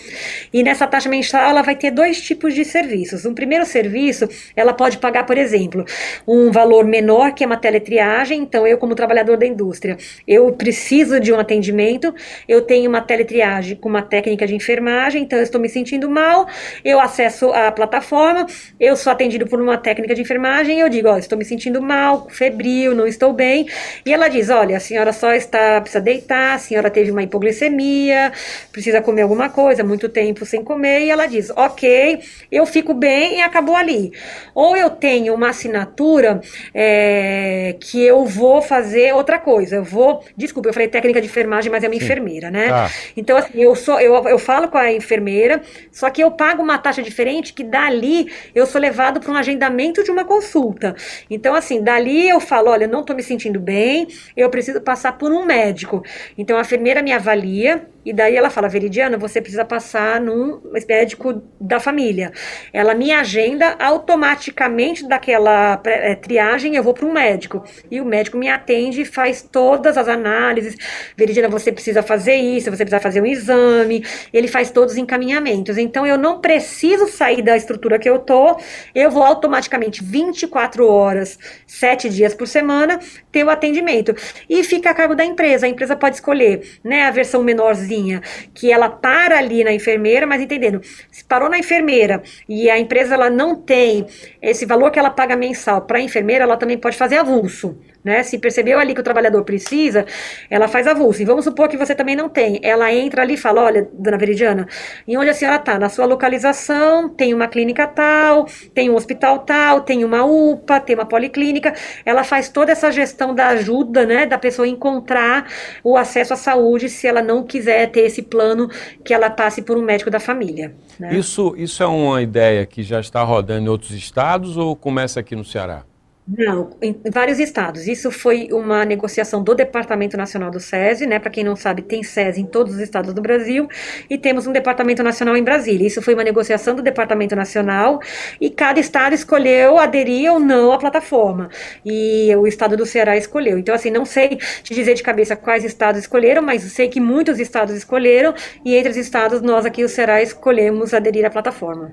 e 0.51 0.63
nessa 0.63 0.87
taxa 0.87 1.11
mensal 1.11 1.51
ela 1.51 1.61
vai 1.61 1.77
ter 1.77 1.91
dois 1.91 2.23
tipos 2.23 2.55
de 2.55 2.65
serviços. 2.65 3.27
Um 3.27 3.35
primeiro 3.35 3.67
serviço, 3.67 4.27
ela 4.57 4.73
pode 4.73 4.97
pagar, 4.97 5.27
por 5.27 5.37
exemplo, 5.37 5.85
um 6.27 6.51
valor 6.51 6.87
menor, 6.87 7.35
que 7.35 7.45
é 7.45 7.47
uma 7.47 7.59
teletriagem, 7.59 8.41
então 8.41 8.67
eu 8.67 8.79
como 8.79 8.95
trabalhador 8.95 9.37
da 9.37 9.45
indústria, 9.45 9.99
eu 10.27 10.51
preciso 10.53 11.21
de 11.21 11.35
um 11.35 11.39
atendimento, 11.39 12.15
eu 12.49 12.63
tenho 12.63 12.89
uma 12.89 13.03
teletriagem 13.03 13.77
com 13.77 13.91
uma 13.91 14.03
técnica 14.03 14.47
de 14.47 14.55
enfermagem, 14.55 15.23
então 15.23 15.39
eu 15.39 15.43
estou 15.43 15.61
me 15.61 15.69
sentindo 15.69 16.09
mal, 16.09 16.47
eu 16.83 16.99
acesso 16.99 17.53
a 17.53 17.71
plataforma, 17.71 18.47
eu 18.81 18.97
sou 18.97 19.13
atendido 19.13 19.47
por 19.47 19.61
uma 19.61 19.77
técnica 19.77 20.15
de 20.15 20.23
enfermagem, 20.23 20.81
eu 20.81 20.89
digo, 20.89 21.09
ó, 21.09 21.19
estou 21.19 21.33
estou 21.33 21.39
me 21.43 21.45
sentindo 21.45 21.83
mal, 21.83 22.29
febril, 22.31 22.95
não 22.95 23.07
estou 23.07 23.33
bem. 23.33 23.67
E 24.07 24.13
ela 24.13 24.29
diz: 24.29 24.49
olha, 24.49 24.77
a 24.77 24.81
senhora 24.81 25.13
só 25.13 25.33
está, 25.33 25.81
precisa 25.81 26.01
deitar, 26.01 26.55
a 26.55 26.59
senhora 26.59 26.89
teve 26.89 27.11
uma 27.11 27.23
hipoglicemia, 27.23 28.33
precisa 28.71 29.03
comer 29.03 29.23
alguma 29.23 29.49
coisa, 29.49 29.83
muito 29.83 30.09
tempo 30.09 30.47
sem 30.47 30.63
comer. 30.63 31.03
E 31.03 31.11
ela 31.11 31.27
diz: 31.27 31.51
ok, 31.51 32.21
eu 32.51 32.65
fico 32.65 32.95
bem 32.95 33.39
e 33.39 33.43
acabou 33.43 33.77
ali. 33.77 34.13
Ou 34.55 34.77
eu 34.77 34.91
tenho 34.91 35.35
uma 35.35 35.51
assinatura 35.51 36.41
é, 36.73 37.77
que 37.81 38.03
eu 38.03 38.25
vou 38.25 38.63
fazer 38.63 39.13
outra 39.15 39.39
coisa. 39.39 39.77
Eu 39.77 39.85
vou, 39.85 40.25
desculpa, 40.37 40.69
eu 40.69 40.73
falei 40.73 40.89
técnica 40.89 41.21
de 41.21 41.27
enfermagem, 41.27 41.71
mas 41.71 41.83
é 41.83 41.89
uma 41.89 41.95
Sim. 41.95 42.05
enfermeira, 42.05 42.51
né? 42.51 42.69
Tá. 42.69 42.91
Então, 43.17 43.37
assim, 43.37 43.61
eu, 43.61 43.75
sou, 43.75 44.01
eu, 44.01 44.15
eu 44.29 44.39
falo 44.39 44.69
com 44.69 44.79
a 44.79 44.93
enfermeira, 44.93 45.61
só 45.91 46.09
que 46.09 46.23
eu 46.23 46.31
pago 46.31 46.63
uma 46.63 46.79
taxa 46.79 47.03
diferente 47.03 47.53
que 47.53 47.65
dali 47.65 48.31
eu 48.55 48.67
sou 48.67 48.81
levado 48.81 49.21
para 49.21 49.33
um 49.33 49.37
agendamento 49.37 50.05
de 50.05 50.11
uma 50.11 50.25
consulta. 50.25 50.95
Então, 51.35 51.55
assim, 51.55 51.83
dali 51.83 52.29
eu 52.29 52.41
falo, 52.41 52.71
olha, 52.71 52.87
não 52.87 53.01
estou 53.01 53.17
me 53.17 53.23
sentindo 53.23 53.59
bem, 53.59 54.07
eu 54.37 54.51
preciso 54.51 54.81
passar 54.81 55.17
por 55.17 55.33
um 55.33 55.45
médico. 55.45 56.03
Então, 56.37 56.59
a 56.59 56.61
enfermeira 56.61 57.03
me 57.03 57.11
avalia, 57.11 57.87
e 58.05 58.13
daí 58.13 58.37
ela 58.37 58.51
fala, 58.51 58.69
Veridiana, 58.69 59.17
você 59.17 59.41
precisa 59.41 59.65
passar 59.65 60.21
num 60.21 60.61
médico 60.89 61.41
da 61.61 61.79
família. 61.79 62.33
Ela 62.73 62.95
me 62.95 63.13
agenda 63.13 63.77
automaticamente 63.79 65.07
daquela 65.07 65.81
é, 65.85 66.15
triagem, 66.17 66.75
eu 66.75 66.83
vou 66.83 66.95
para 66.95 67.07
um 67.07 67.13
médico. 67.13 67.65
E 67.91 68.01
o 68.01 68.05
médico 68.05 68.37
me 68.37 68.49
atende 68.49 69.03
e 69.03 69.05
faz 69.05 69.41
todas 69.41 69.97
as 69.97 70.09
análises. 70.09 70.77
Veridiana, 71.17 71.49
você 71.49 71.71
precisa 71.71 72.03
fazer 72.03 72.35
isso, 72.35 72.71
você 72.71 72.85
precisa 72.85 73.01
fazer 73.01 73.21
um 73.21 73.27
exame. 73.27 74.05
Ele 74.33 74.49
faz 74.49 74.71
todos 74.71 74.95
os 74.95 74.99
encaminhamentos. 74.99 75.79
Então 75.79 76.05
eu 76.05 76.19
não 76.19 76.41
preciso 76.41 77.07
sair 77.07 77.41
da 77.41 77.57
estrutura 77.57 78.01
que 78.01 78.11
eu 78.11 78.19
tô, 78.19 78.57
eu 78.95 79.11
vou 79.11 79.23
automaticamente 79.23 80.03
24 80.03 80.87
horas, 80.87 81.22
7 81.67 82.09
dias 82.09 82.35
por 82.35 82.47
semana, 82.47 82.99
ter 83.31 83.45
o 83.45 83.51
atendimento. 83.51 84.15
E 84.49 84.63
fica 84.63 84.91
a 84.91 84.95
cargo 84.95 85.15
da 85.15 85.25
empresa. 85.25 85.67
A 85.67 85.69
empresa 85.69 85.97
pode 85.97 86.17
escolher, 86.17 86.79
né, 86.85 87.05
a 87.05 87.11
versão 87.11 87.43
menorzinha 87.43 88.21
que 88.55 88.73
ela 88.73 88.89
para 88.89 89.39
ali 89.39 89.65
na 89.65 89.73
enfermeira, 89.73 90.27
mas 90.27 90.41
entendendo, 90.41 90.81
se 91.11 91.25
parou 91.25 91.49
na 91.49 91.59
enfermeira 91.59 92.23
e 92.49 92.71
a 92.71 92.79
empresa 92.79 93.15
ela 93.15 93.31
não 93.31 93.55
tem 93.55 94.07
esse 94.41 94.67
valor 94.67 94.91
que 94.91 94.99
ela 94.99 95.11
paga 95.11 95.37
mensal 95.37 95.83
para 95.83 95.99
a 95.99 96.01
enfermeira, 96.03 96.45
ela 96.45 96.57
também 96.57 96.79
pode 96.79 96.97
fazer 96.97 97.17
avulso. 97.17 97.77
Né? 98.05 98.23
Se 98.23 98.39
percebeu 98.39 98.79
ali 98.79 98.95
que 98.95 99.01
o 99.01 99.05
trabalhador 99.05 99.45
precisa, 99.45 100.05
ela 100.51 100.67
faz 100.67 100.87
avulso. 100.87 101.23
E 101.23 101.25
vamos 101.25 101.45
supor 101.45 101.69
que 101.69 101.77
você 101.77 101.95
também 101.95 102.17
não 102.17 102.29
tem. 102.29 102.59
Ela 102.63 102.93
entra 102.93 103.23
ali 103.23 103.35
e 103.35 103.37
fala: 103.37 103.63
Olha, 103.63 103.89
dona 103.93 104.19
Veridiana, 104.19 104.67
em 105.07 105.17
onde 105.17 105.31
a 105.31 105.35
senhora 105.35 105.57
está? 105.57 105.79
Na 105.79 105.89
sua 105.89 106.05
localização, 106.05 107.09
tem 107.09 107.33
uma 107.33 107.47
clínica 107.47 107.87
tal, 107.87 108.47
tem 108.75 108.91
um 108.91 108.95
hospital 108.95 109.41
tal, 109.41 109.83
tem 109.83 110.05
uma 110.05 110.25
UPA, 110.25 110.81
tem 110.81 110.97
uma 110.97 111.07
policlínica. 111.07 111.73
Ela 112.05 112.25
faz 112.25 112.49
toda 112.49 112.73
essa 112.73 112.91
gestão 112.91 113.35
da 113.35 113.49
ajuda, 113.49 114.05
né? 114.05 114.27
Da 114.27 114.39
pessoa 114.39 114.67
encontrar 114.67 115.47
o 115.85 115.97
acesso 115.97 116.35
à 116.35 116.37
saúde 116.37 116.89
se 116.89 117.07
ela 117.07 117.23
não 117.23 117.45
quiser 117.45 117.91
ter 117.91 118.01
esse 118.01 118.23
plano 118.23 118.69
que 119.05 119.15
ela 119.15 119.31
passe 119.31 119.63
por 119.63 119.77
um 119.77 119.83
médico 119.83 120.11
da 120.11 120.19
família. 120.19 120.75
Né? 120.99 121.15
Isso, 121.15 121.55
isso 121.57 121.83
é 121.83 121.87
uma 121.87 122.21
ideia 122.21 122.67
que 122.67 122.83
já 122.83 123.01
está 123.01 123.23
rodando 123.23 123.67
em 123.67 123.69
outros 123.69 123.93
estados 123.93 124.57
ou 124.57 124.75
começa 124.75 125.21
aqui 125.21 125.37
no 125.37 125.45
Ceará? 125.45 125.85
Não, 126.27 126.71
em 126.81 126.95
vários 127.13 127.41
estados. 127.41 127.89
Isso 127.89 128.11
foi 128.13 128.49
uma 128.53 128.85
negociação 128.85 129.43
do 129.43 129.57
Departamento 129.57 130.17
Nacional 130.17 130.53
do 130.53 130.61
SESI, 130.61 131.05
né? 131.05 131.19
Para 131.19 131.31
quem 131.31 131.43
não 131.43 131.57
sabe, 131.57 131.83
tem 131.83 132.05
SESI 132.05 132.41
em 132.41 132.47
todos 132.47 132.75
os 132.75 132.81
estados 132.81 133.13
do 133.13 133.21
Brasil 133.21 133.69
e 134.09 134.17
temos 134.17 134.47
um 134.47 134.53
Departamento 134.53 135.03
Nacional 135.03 135.37
em 135.37 135.43
Brasília. 135.43 135.85
Isso 135.85 136.01
foi 136.01 136.15
uma 136.15 136.23
negociação 136.23 136.77
do 136.77 136.83
Departamento 136.83 137.35
Nacional 137.35 137.99
e 138.41 138.51
cada 138.51 138.79
estado 138.79 139.15
escolheu 139.15 139.79
aderir 139.79 140.33
ou 140.33 140.39
não 140.39 140.71
à 140.73 140.79
plataforma. 140.79 141.51
E 141.85 142.35
o 142.37 142.47
estado 142.47 142.77
do 142.77 142.87
Ceará 142.87 143.17
escolheu. 143.17 143.59
Então, 143.59 143.75
assim, 143.75 143.91
não 143.91 144.05
sei 144.05 144.39
te 144.63 144.75
dizer 144.75 144.95
de 144.95 145.03
cabeça 145.03 145.35
quais 145.35 145.65
estados 145.65 146.03
escolheram, 146.03 146.41
mas 146.41 146.63
sei 146.63 146.89
que 146.89 147.01
muitos 147.01 147.41
estados 147.41 147.75
escolheram 147.75 148.33
e 148.65 148.77
entre 148.77 148.91
os 148.91 148.97
estados 148.97 149.43
nós 149.43 149.67
aqui, 149.67 149.83
o 149.83 149.89
Ceará, 149.89 150.23
escolhemos 150.23 150.95
aderir 150.95 151.25
à 151.25 151.31
plataforma. 151.31 151.93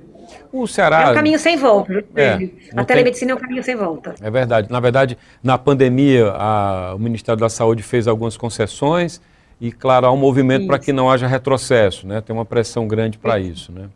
O 0.52 0.68
Ceará. 0.68 1.02
É 1.02 1.12
um 1.12 1.14
caminho 1.16 1.40
sem 1.40 1.58
volta. 1.58 2.04
É, 2.16 2.38
a 2.76 2.84
telemedicina 2.84 3.30
tem... 3.30 3.34
é 3.34 3.36
um 3.36 3.42
caminho 3.42 3.64
sem 3.64 3.76
volta. 3.76 4.14
É 4.22 4.30
verdade. 4.30 4.72
Na 4.72 4.80
verdade, 4.80 5.18
na 5.42 5.58
pandemia, 5.58 6.32
a, 6.36 6.94
o 6.96 7.00
Ministério 7.00 7.40
da 7.40 7.50
Saúde 7.50 7.84
fez 7.84 8.08
algumas 8.08 8.36
concessões 8.38 9.22
e, 9.60 9.72
claro, 9.72 10.08
há 10.08 10.12
um 10.12 10.18
movimento 10.18 10.68
para 10.68 10.80
que 10.80 10.94
não 10.94 11.10
haja 11.10 11.28
retrocesso, 11.28 12.08
né? 12.08 12.22
Tem 12.22 12.36
uma 12.36 12.46
pressão 12.46 12.88
grande 12.88 13.18
para 13.18 13.40
isso, 13.40 13.72
né? 13.72 13.90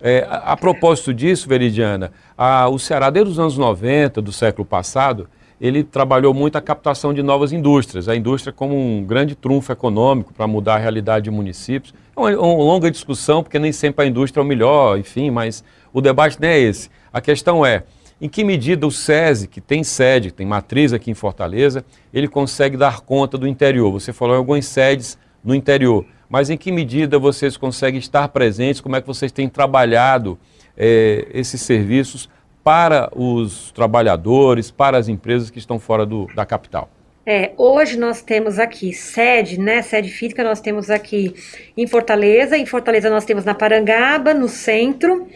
É, 0.00 0.26
a, 0.28 0.52
a, 0.52 0.56
propósito 0.56 1.12
disso, 1.12 1.48
Veridiana, 1.48 2.12
a, 2.36 2.68
o 2.68 2.78
Ceará, 2.78 3.08
desde 3.10 3.32
os 3.32 3.38
anos 3.38 3.56
90 3.56 4.20
do 4.20 4.32
século 4.32 4.64
passado, 4.64 5.28
ele 5.60 5.82
trabalhou 5.82 6.34
muito 6.34 6.56
a 6.56 6.60
captação 6.60 7.14
de 7.14 7.22
novas 7.22 7.50
indústrias, 7.50 8.08
a 8.08 8.14
indústria 8.14 8.52
como 8.52 8.76
um 8.76 9.02
grande 9.04 9.34
trunfo 9.34 9.72
econômico 9.72 10.34
para 10.34 10.46
mudar 10.46 10.74
a 10.74 10.78
realidade 10.78 11.24
de 11.24 11.30
municípios. 11.30 11.94
É 12.14 12.20
uma, 12.20 12.30
uma, 12.30 12.64
longa 12.64 12.90
discussão, 12.90 13.42
porque 13.42 13.58
nem 13.58 13.72
sempre 13.72 14.04
a 14.04 14.08
indústria 14.08 14.40
é 14.40 14.44
o 14.44 14.46
melhor, 14.46 14.98
enfim, 14.98 15.30
mas 15.30 15.64
o 15.92 16.00
debate 16.00 16.40
não 16.40 16.48
é 16.48 16.58
esse. 16.58 16.90
A 17.10 17.20
questão 17.20 17.64
é, 17.64 17.84
em 18.20 18.28
que 18.28 18.42
medida 18.44 18.86
o 18.86 18.90
SESI, 18.90 19.46
que 19.46 19.60
tem 19.60 19.84
sede, 19.84 20.30
tem 20.30 20.46
matriz 20.46 20.92
aqui 20.92 21.10
em 21.10 21.14
Fortaleza, 21.14 21.84
ele 22.12 22.28
consegue 22.28 22.76
dar 22.76 23.00
conta 23.00 23.36
do 23.36 23.46
interior? 23.46 23.92
Você 23.92 24.12
falou 24.12 24.34
em 24.34 24.38
algumas 24.38 24.64
sedes 24.66 25.18
no 25.44 25.54
interior, 25.54 26.04
mas 26.28 26.48
em 26.48 26.56
que 26.56 26.72
medida 26.72 27.18
vocês 27.18 27.56
conseguem 27.56 27.98
estar 27.98 28.28
presentes? 28.28 28.80
Como 28.80 28.96
é 28.96 29.00
que 29.00 29.06
vocês 29.06 29.30
têm 29.30 29.48
trabalhado 29.48 30.38
é, 30.76 31.26
esses 31.32 31.60
serviços 31.60 32.28
para 32.64 33.10
os 33.14 33.70
trabalhadores, 33.72 34.70
para 34.70 34.98
as 34.98 35.08
empresas 35.08 35.50
que 35.50 35.58
estão 35.58 35.78
fora 35.78 36.04
do, 36.04 36.26
da 36.34 36.44
capital? 36.44 36.88
É, 37.28 37.50
hoje 37.56 37.98
nós 37.98 38.22
temos 38.22 38.58
aqui 38.58 38.92
sede, 38.92 39.58
né? 39.58 39.82
Sede 39.82 40.08
física 40.08 40.44
nós 40.44 40.60
temos 40.60 40.90
aqui 40.90 41.34
em 41.76 41.86
Fortaleza. 41.86 42.56
Em 42.56 42.64
Fortaleza 42.64 43.10
nós 43.10 43.24
temos 43.24 43.44
na 43.44 43.52
Parangaba, 43.52 44.32
no 44.32 44.48
centro. 44.48 45.26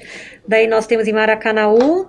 Daí 0.47 0.69
nós 0.69 0.87
temos 0.87 1.09
em 1.09 1.12
Maracanaú, 1.12 2.09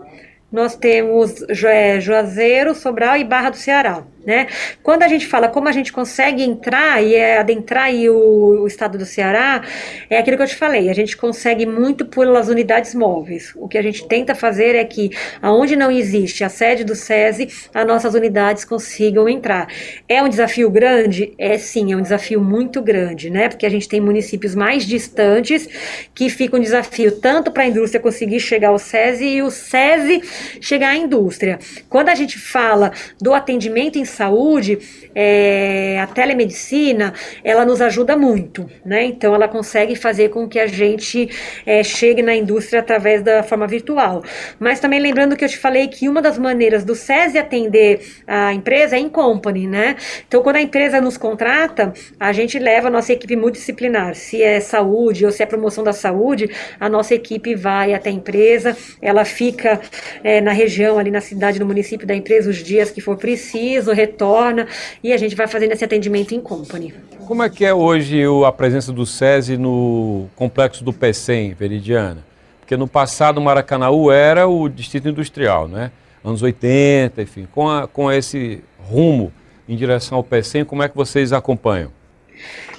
nós 0.52 0.76
temos 0.76 1.42
é, 1.64 2.00
Juazeiro, 2.00 2.76
Sobral 2.76 3.18
e 3.18 3.24
Barra 3.24 3.52
do 3.52 3.58
Ceará. 3.58 4.04
Né? 4.26 4.48
Quando 4.84 5.02
a 5.02 5.08
gente 5.08 5.26
fala 5.26 5.48
como 5.48 5.68
a 5.68 5.72
gente 5.72 5.92
consegue 5.92 6.44
entrar 6.44 7.04
e 7.04 7.16
é, 7.16 7.40
adentrar 7.40 7.92
e 7.92 8.08
o, 8.08 8.62
o, 8.62 8.68
estado 8.68 8.96
do 8.96 9.06
Ceará, 9.06 9.64
é 10.10 10.18
aquilo 10.20 10.38
que 10.38 10.44
eu 10.44 10.48
te 10.48 10.56
falei, 10.56 10.90
a 10.90 10.94
gente 10.94 11.18
consegue 11.18 11.66
muito 11.66 12.06
pelas 12.06 12.48
unidades 12.48 12.94
móveis. 12.94 13.52
O 13.56 13.68
que 13.68 13.80
a 13.80 13.82
gente 13.82 14.08
tenta 14.08 14.36
fazer 14.36 14.76
é 14.76 14.86
que, 14.86 15.10
aonde 15.42 15.76
não 15.76 15.90
existe 15.90 16.44
a 16.44 16.50
sede 16.50 16.84
do 16.84 16.94
SESI, 16.94 17.50
as 17.74 17.88
nossas 17.88 18.14
unidades 18.14 18.64
consigam 18.64 19.28
entrar. 19.28 19.68
É 20.08 20.22
um 20.22 20.30
desafio 20.30 20.70
grande? 20.70 21.34
É 21.38 21.58
sim, 21.58 21.92
é 21.92 21.98
um 21.98 22.02
desafio 22.02 22.40
muito 22.40 22.80
grande, 22.80 23.30
né? 23.32 23.50
Porque 23.50 23.66
a 23.66 23.70
gente 23.70 23.90
tem 23.90 24.00
municípios 24.00 24.54
mais 24.54 24.86
distantes 24.86 25.68
que 26.14 26.30
fica 26.30 26.58
um 26.58 26.60
desafio 26.60 27.12
tanto 27.20 27.52
para 27.52 27.64
a 27.64 27.68
indústria 27.68 28.00
conseguir 28.00 28.40
chegar 28.40 28.70
ao 28.70 28.78
SESI 28.78 29.26
e 29.26 29.42
o 29.42 29.50
SESI 29.50 30.22
chegar 30.62 30.90
à 30.90 30.96
indústria. 30.96 31.58
Quando 31.90 32.10
a 32.10 32.16
gente 32.16 32.38
fala 32.38 32.92
do 33.20 33.34
atendimento 33.34 33.98
em 33.98 34.06
saúde, 34.12 34.80
é, 35.16 36.00
a 36.00 36.08
telemedicina, 36.08 37.14
ela 37.44 37.66
nos 37.66 37.82
ajuda 37.82 38.16
muito, 38.16 38.70
né? 38.86 39.04
Então, 39.06 39.34
ela 39.34 39.48
consegue 39.48 39.96
fazer 39.96 40.30
com 40.30 40.48
que 40.48 40.60
a 40.60 40.68
gente 40.68 41.30
é, 41.66 41.84
chegue 41.84 42.22
na 42.22 42.36
indústria 42.36 42.80
através 42.80 43.22
da 43.22 43.44
forma 43.44 43.68
virtual. 43.68 44.24
Mas 44.60 44.80
também 44.80 45.00
lembrando 45.00 45.36
que 45.36 45.44
eu 45.44 45.50
te 45.50 45.58
falei 45.58 45.88
que 45.88 46.08
uma 46.08 46.22
das 46.22 46.38
maneiras 46.38 46.84
do 46.84 46.96
SESI 46.96 47.38
atender 47.38 48.02
a 48.28 48.54
empresa 48.54 48.96
é 48.96 49.00
em 49.00 49.10
company, 49.10 49.68
né? 49.68 49.96
Então, 50.28 50.42
quando 50.42 50.58
a 50.58 50.62
empresa 50.62 51.02
nos 51.02 51.18
contrata, 51.18 51.94
a 52.20 52.32
gente 52.32 52.58
leva 52.60 52.88
a 52.88 52.92
nossa 52.92 53.14
equipe 53.14 53.36
multidisciplinar. 53.36 54.16
Se 54.16 54.42
é 54.42 54.60
saúde 54.60 55.26
ou 55.26 55.32
se 55.32 55.44
é 55.44 55.46
promoção 55.46 55.84
da 55.84 55.94
saúde, 55.94 56.50
a 56.80 56.90
nossa 56.90 57.16
equipe 57.16 57.56
vai 57.56 57.94
até 57.94 58.10
a 58.10 58.14
empresa, 58.14 58.76
ela 59.02 59.26
fica 59.26 59.80
é, 60.24 60.42
na 60.42 60.52
região, 60.52 60.98
ali 60.98 61.12
na 61.12 61.22
cidade, 61.22 61.60
no 61.60 61.66
município 61.66 62.06
da 62.08 62.16
empresa, 62.16 62.50
os 62.50 62.58
dias 62.58 62.92
que 62.92 63.02
for 63.02 63.18
preciso, 63.18 63.92
retorna 64.02 64.68
e 65.04 65.14
a 65.14 65.18
gente 65.18 65.36
vai 65.36 65.48
fazendo 65.48 65.72
esse 65.72 65.84
atendimento 65.84 66.34
em 66.34 66.42
company. 66.42 66.94
Como 67.28 67.44
é 67.44 67.50
que 67.50 67.64
é 67.64 67.74
hoje 67.74 68.24
a 68.46 68.52
presença 68.52 68.92
do 68.92 69.06
SESI 69.06 69.58
no 69.58 70.28
complexo 70.36 70.84
do 70.84 70.92
PECEM, 70.92 71.54
Veridiana? 71.54 72.26
Porque 72.60 72.76
no 72.76 72.88
passado 72.88 73.40
Maracanaú 73.40 74.12
era 74.12 74.48
o 74.48 74.68
distrito 74.68 75.08
industrial, 75.08 75.68
né? 75.68 75.92
Anos 76.24 76.42
80, 76.42 77.22
enfim. 77.22 77.48
Com, 77.52 77.70
a, 77.70 77.88
com 77.88 78.12
esse 78.12 78.62
rumo 78.80 79.32
em 79.68 79.76
direção 79.76 80.18
ao 80.18 80.24
PECEM, 80.24 80.66
como 80.66 80.84
é 80.84 80.90
que 80.90 80.96
vocês 80.96 81.32
acompanham? 81.34 81.92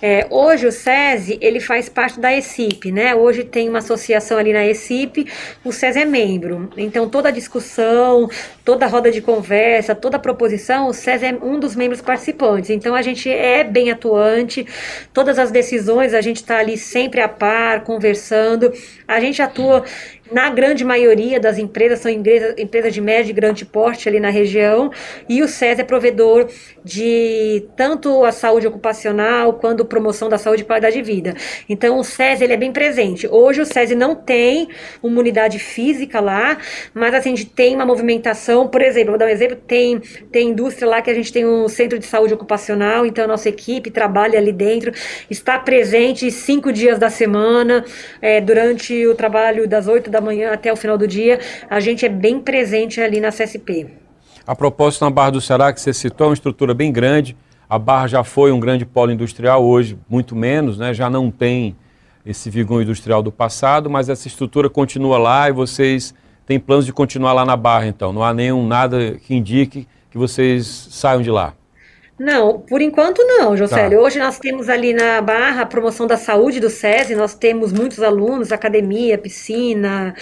É, 0.05 0.27
hoje 0.31 0.67
o 0.67 0.73
SESI, 0.73 1.39
ele 1.41 1.61
faz 1.61 1.89
parte 1.89 2.19
da 2.19 2.37
ECIP, 2.37 2.91
né? 2.91 3.15
Hoje 3.15 3.45
tem 3.45 3.69
uma 3.69 3.79
associação 3.79 4.37
ali 4.37 4.53
na 4.53 4.67
ECIP, 4.67 5.29
o 5.65 5.71
SESI 5.71 6.01
é 6.01 6.05
membro. 6.05 6.69
Então 6.77 7.09
toda 7.09 7.31
discussão, 7.31 8.29
toda 8.65 8.85
roda 8.89 9.13
de 9.13 9.21
conversa, 9.21 9.95
toda 9.95 10.19
proposição, 10.19 10.89
o 10.89 10.93
SESI 10.93 11.27
é 11.27 11.39
um 11.41 11.61
dos 11.61 11.77
membros 11.77 12.01
participantes. 12.01 12.71
Então 12.71 12.97
a 12.97 13.03
gente 13.03 13.31
é 13.31 13.63
bem 13.63 13.93
atuante, 13.93 14.67
todas 15.15 15.39
as 15.39 15.53
decisões 15.53 16.15
a 16.15 16.21
gente 16.21 16.39
está 16.39 16.59
ali 16.59 16.77
sempre 16.77 17.21
a 17.21 17.29
par, 17.29 17.85
conversando. 17.85 18.73
A 19.07 19.21
gente 19.21 19.41
atua 19.41 19.85
na 20.33 20.49
grande 20.49 20.85
maioria 20.85 21.39
das 21.39 21.59
empresas, 21.59 22.01
são 22.01 22.11
empresas, 22.11 22.55
empresas 22.59 22.93
de 22.93 23.01
médio 23.01 23.31
e 23.31 23.35
grande 23.35 23.65
porte 23.65 24.09
ali 24.09 24.19
na 24.19 24.31
região, 24.31 24.91
e 25.29 25.43
o 25.43 25.49
SES 25.49 25.79
é 25.79 25.85
provedor 25.85 26.49
de 26.85 27.67
tanto 27.77 28.25
a 28.25 28.33
saúde 28.33 28.67
ocupacional 28.67 29.53
quanto 29.55 29.85
promoção 29.93 30.31
da 30.31 30.39
saúde 30.39 30.63
e 30.63 30.65
qualidade 30.65 30.97
de 30.97 31.03
vida. 31.03 31.35
Então 31.69 31.99
o 31.99 32.03
SES 32.03 32.41
ele 32.41 32.55
é 32.55 32.57
bem 32.57 32.73
presente. 32.73 33.29
Hoje 33.31 33.61
o 33.61 33.67
SES 33.67 33.91
não 33.95 34.15
tem 34.17 34.69
uma 35.03 35.21
unidade 35.21 35.59
física 35.59 36.19
lá, 36.19 36.57
mas 36.95 37.13
assim, 37.13 37.35
a 37.35 37.37
gente 37.37 37.51
tem 37.51 37.75
uma 37.75 37.85
movimentação, 37.85 38.67
por 38.67 38.81
exemplo, 38.81 39.11
vou 39.11 39.19
dar 39.19 39.27
um 39.27 39.29
exemplo, 39.29 39.55
tem, 39.55 40.01
tem 40.31 40.49
indústria 40.49 40.89
lá 40.89 41.03
que 41.03 41.11
a 41.11 41.15
gente 41.15 41.31
tem 41.31 41.45
um 41.45 41.69
centro 41.69 41.99
de 41.99 42.07
saúde 42.07 42.33
ocupacional, 42.33 43.05
então 43.05 43.25
a 43.25 43.29
nossa 43.29 43.51
equipe 43.51 43.91
trabalha 43.91 44.39
ali 44.39 44.51
dentro, 44.51 44.93
está 45.29 45.59
presente 45.59 46.31
cinco 46.31 46.73
dias 46.73 46.99
da 46.99 47.11
semana, 47.11 47.85
é, 48.23 48.41
durante 48.41 49.07
o 49.07 49.15
trabalho 49.15 49.69
das 49.69 49.87
oito 49.89 50.11
da 50.11 50.23
manhã 50.23 50.53
até 50.53 50.73
o 50.73 50.77
final 50.77 50.97
do 50.97 51.07
dia, 51.07 51.39
a 51.69 51.81
gente 51.81 52.07
é 52.07 52.09
bem 52.09 52.41
presente 52.41 52.99
ali 52.99 53.21
na 53.21 53.29
CSP. 53.29 53.89
A 54.47 54.57
propósito, 54.57 55.05
na 55.05 55.11
Barra 55.11 55.33
do 55.33 55.41
Ceará, 55.41 55.71
que 55.71 55.81
você 55.81 55.93
citou, 55.93 56.27
é 56.27 56.29
uma 56.31 56.35
estrutura 56.35 56.73
bem 56.73 56.91
grande. 56.91 57.37
A 57.73 57.79
Barra 57.79 58.07
já 58.07 58.23
foi 58.23 58.53
um 58.53 58.61
grande 58.61 58.85
polo 58.85 59.11
industrial, 59.11 59.65
hoje 59.65 59.99
muito 60.07 60.37
menos, 60.37 60.77
né? 60.77 60.93
já 60.93 61.09
não 61.09 61.31
tem 61.31 61.75
esse 62.27 62.51
vigor 62.51 62.83
industrial 62.83 63.23
do 63.23 63.33
passado, 63.33 63.89
mas 63.89 64.11
essa 64.11 64.29
estrutura 64.29 64.69
continua 64.69 65.17
lá 65.17 65.49
e 65.49 65.53
vocês 65.53 66.15
têm 66.45 66.61
planos 66.61 66.85
de 66.85 66.93
continuar 66.93 67.33
lá 67.33 67.47
na 67.47 67.57
Barra, 67.57 67.87
então. 67.87 68.13
Não 68.13 68.23
há 68.23 68.35
nenhum 68.35 68.67
nada 68.67 69.13
que 69.13 69.35
indique 69.35 69.89
que 70.11 70.19
vocês 70.19 70.67
saiam 70.91 71.23
de 71.23 71.31
lá. 71.31 71.55
Não, 72.19 72.59
por 72.59 72.83
enquanto 72.83 73.25
não, 73.25 73.57
Josélio. 73.57 74.01
Tá. 74.01 74.05
Hoje 74.05 74.19
nós 74.19 74.39
temos 74.39 74.69
ali 74.69 74.93
na 74.93 75.23
Barra 75.23 75.63
a 75.63 75.67
promoção 75.67 76.07
da 76.07 76.19
saúde 76.19 76.61
do 76.61 76.69
SESI, 76.69 77.15
nós 77.15 77.35
temos 77.35 77.73
muitos 77.73 78.03
alunos, 78.03 78.53
academia, 78.53 79.17
piscina. 79.17 80.15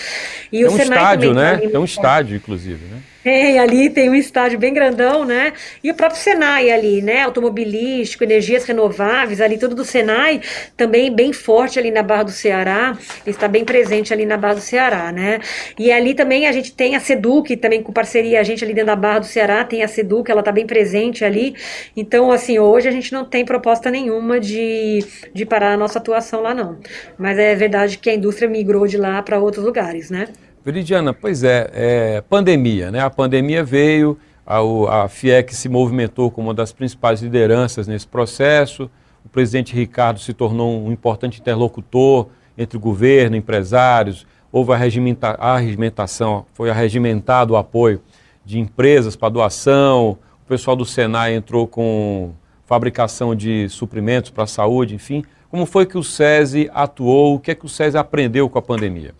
E 0.53 0.63
é 0.63 0.69
o 0.69 0.69
um 0.69 0.77
Senai 0.77 0.99
estádio, 0.99 1.35
né? 1.35 1.61
É 1.73 1.77
um 1.81 1.85
estádio, 1.85 2.37
inclusive, 2.37 2.85
né? 2.85 3.03
Tem 3.23 3.59
ali, 3.59 3.91
tem 3.91 4.09
um 4.09 4.15
estádio 4.15 4.59
bem 4.59 4.73
grandão, 4.73 5.27
né? 5.27 5.53
E 5.85 5.91
o 5.91 5.95
próprio 5.95 6.19
Senai 6.19 6.71
ali, 6.71 7.03
né? 7.03 7.23
Automobilístico, 7.23 8.25
energias 8.25 8.65
renováveis, 8.65 9.43
ali 9.43 9.59
tudo 9.59 9.75
do 9.75 9.85
Senai, 9.85 10.41
também 10.75 11.15
bem 11.15 11.31
forte 11.31 11.79
ali 11.79 11.91
na 11.91 12.03
Barra 12.03 12.23
do 12.23 12.31
Ceará, 12.31 12.97
está 13.27 13.47
bem 13.47 13.63
presente 13.63 14.13
ali 14.13 14.25
na 14.25 14.39
Barra 14.39 14.55
do 14.55 14.61
Ceará, 14.61 15.13
né? 15.13 15.39
E 15.79 15.93
ali 15.93 16.15
também 16.15 16.47
a 16.47 16.53
gente 16.53 16.73
tem 16.73 16.97
a 16.97 17.01
Seduc, 17.01 17.55
também 17.59 17.83
com 17.83 17.93
parceria, 17.93 18.41
a 18.41 18.43
gente 18.43 18.65
ali 18.65 18.73
dentro 18.73 18.87
da 18.87 18.97
Barra 18.97 19.19
do 19.19 19.27
Ceará 19.27 19.65
tem 19.65 19.83
a 19.83 19.89
Seduc, 19.89 20.31
ela 20.31 20.41
está 20.41 20.51
bem 20.51 20.67
presente 20.67 21.23
ali. 21.23 21.55
Então, 21.95 22.33
assim, 22.33 22.59
hoje 22.59 22.89
a 22.89 22.91
gente 22.91 23.13
não 23.13 23.27
tem 23.27 23.45
proposta 23.45 23.91
nenhuma 23.91 24.41
de, 24.41 25.05
de 25.35 25.45
parar 25.45 25.75
a 25.75 25.77
nossa 25.77 25.99
atuação 25.99 26.41
lá, 26.41 26.55
não. 26.55 26.79
Mas 27.19 27.39
é 27.39 27.55
verdade 27.55 27.99
que 27.99 28.09
a 28.09 28.15
indústria 28.15 28.49
migrou 28.49 28.87
de 28.87 28.97
lá 28.97 29.23
para 29.23 29.39
outros 29.39 29.63
lugares, 29.63 30.09
né? 30.11 30.29
Veridiana, 30.63 31.15
pois 31.15 31.43
é, 31.43 31.71
é, 31.73 32.21
pandemia, 32.21 32.91
né? 32.91 33.01
A 33.01 33.09
pandemia 33.09 33.65
veio, 33.65 34.19
a, 34.47 34.59
a 35.05 35.09
FIEC 35.09 35.55
se 35.55 35.71
movimentou 35.71 36.31
como 36.31 36.49
uma 36.49 36.55
das 36.55 36.71
principais 36.71 37.23
lideranças 37.23 37.89
nesse 37.89 38.07
processo, 38.07 38.91
o 39.25 39.29
presidente 39.31 39.75
Ricardo 39.75 40.21
se 40.21 40.35
tornou 40.35 40.87
um 40.87 40.93
importante 40.93 41.41
interlocutor 41.41 42.29
entre 42.59 42.77
o 42.77 42.81
governo, 42.81 43.37
empresários, 43.37 44.27
houve 44.53 44.73
a, 44.73 44.77
regimenta, 44.77 45.29
a 45.29 45.57
regimentação, 45.57 46.45
foi 46.53 46.69
arregimentado 46.69 47.55
o 47.55 47.57
apoio 47.57 48.03
de 48.45 48.59
empresas 48.59 49.17
para 49.17 49.31
doação, 49.31 50.19
o 50.45 50.47
pessoal 50.47 50.77
do 50.77 50.85
Senai 50.85 51.35
entrou 51.35 51.67
com 51.67 52.33
fabricação 52.67 53.35
de 53.35 53.67
suprimentos 53.71 54.31
para 54.31 54.45
a 54.45 54.47
saúde, 54.47 54.95
enfim. 54.95 55.25
Como 55.51 55.65
foi 55.65 55.87
que 55.87 55.97
o 55.97 56.03
SESI 56.03 56.71
atuou, 56.75 57.37
o 57.37 57.41
que 57.41 57.51
é 57.51 57.55
que 57.55 57.65
o 57.65 57.69
SESI 57.69 57.97
aprendeu 57.97 58.49
com 58.51 58.59
a 58.59 58.63
pandemia? 58.63 59.15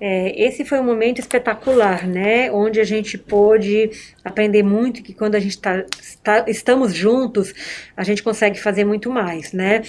É, 0.00 0.44
esse 0.44 0.64
foi 0.64 0.78
um 0.78 0.84
momento 0.84 1.20
espetacular, 1.20 2.06
né? 2.06 2.50
Onde 2.52 2.80
a 2.80 2.84
gente 2.84 3.16
pôde 3.16 3.90
aprender 4.26 4.64
muito 4.64 5.02
que 5.02 5.14
quando 5.14 5.36
a 5.36 5.40
gente 5.40 5.56
tá, 5.58 5.84
tá, 6.22 6.44
estamos 6.48 6.92
juntos, 6.92 7.54
a 7.96 8.02
gente 8.02 8.22
consegue 8.22 8.60
fazer 8.60 8.84
muito 8.84 9.08
mais, 9.08 9.52
né? 9.52 9.82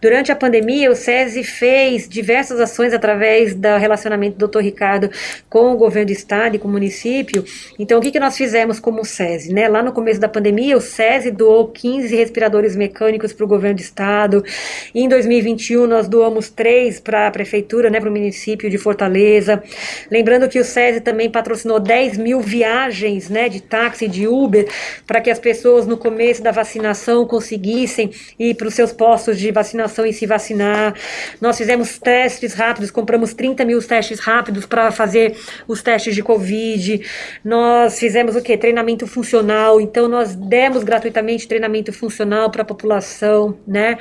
Durante 0.00 0.32
a 0.32 0.36
pandemia, 0.36 0.90
o 0.90 0.96
SESI 0.96 1.44
fez 1.44 2.08
diversas 2.08 2.58
ações 2.58 2.92
através 2.92 3.54
do 3.54 3.76
relacionamento 3.76 4.36
do 4.36 4.48
Dr. 4.48 4.60
Ricardo 4.60 5.10
com 5.48 5.72
o 5.72 5.76
governo 5.76 6.06
do 6.06 6.12
estado 6.12 6.56
e 6.56 6.58
com 6.58 6.66
o 6.66 6.70
município. 6.72 7.44
Então, 7.78 8.00
o 8.00 8.02
que, 8.02 8.10
que 8.10 8.18
nós 8.18 8.36
fizemos 8.36 8.80
como 8.80 9.04
SESI, 9.04 9.52
né? 9.52 9.68
Lá 9.68 9.80
no 9.80 9.92
começo 9.92 10.20
da 10.20 10.28
pandemia, 10.28 10.76
o 10.76 10.80
SESI 10.80 11.30
doou 11.30 11.68
15 11.68 12.16
respiradores 12.16 12.74
mecânicos 12.74 13.32
para 13.32 13.44
o 13.44 13.48
governo 13.48 13.76
do 13.76 13.82
estado. 13.82 14.44
Em 14.92 15.08
2021, 15.08 15.86
nós 15.86 16.08
doamos 16.08 16.50
três 16.50 16.98
para 16.98 17.28
a 17.28 17.30
prefeitura, 17.30 17.88
né? 17.88 18.00
Para 18.00 18.08
o 18.08 18.12
município 18.12 18.68
de 18.68 18.76
Fortaleza. 18.76 19.62
Lembrando 20.10 20.48
que 20.48 20.58
o 20.58 20.64
SESI 20.64 21.00
também 21.00 21.30
patrocinou 21.30 21.78
10 21.78 22.18
mil 22.18 22.40
viagens 22.40 23.28
né, 23.28 23.48
de 23.48 23.60
táxi, 23.84 24.08
de 24.08 24.26
Uber, 24.26 24.66
para 25.06 25.20
que 25.20 25.30
as 25.30 25.38
pessoas 25.38 25.86
no 25.86 25.96
começo 25.96 26.42
da 26.42 26.50
vacinação 26.50 27.26
conseguissem 27.26 28.10
ir 28.38 28.54
para 28.54 28.68
os 28.68 28.74
seus 28.74 28.92
postos 28.92 29.38
de 29.38 29.50
vacinação 29.50 30.06
e 30.06 30.12
se 30.12 30.26
vacinar. 30.26 30.94
Nós 31.40 31.58
fizemos 31.58 31.98
testes 31.98 32.54
rápidos, 32.54 32.90
compramos 32.90 33.34
30 33.34 33.64
mil 33.64 33.80
testes 33.82 34.20
rápidos 34.20 34.64
para 34.64 34.90
fazer 34.90 35.36
os 35.68 35.82
testes 35.82 36.14
de 36.14 36.22
Covid. 36.22 37.02
Nós 37.44 37.98
fizemos 37.98 38.36
o 38.36 38.42
que? 38.42 38.56
Treinamento 38.56 39.06
funcional. 39.06 39.80
Então, 39.80 40.08
nós 40.08 40.34
demos 40.34 40.82
gratuitamente 40.82 41.46
treinamento 41.46 41.92
funcional 41.92 42.50
para 42.50 42.62
a 42.62 42.64
população. 42.64 43.58
Né? 43.66 43.98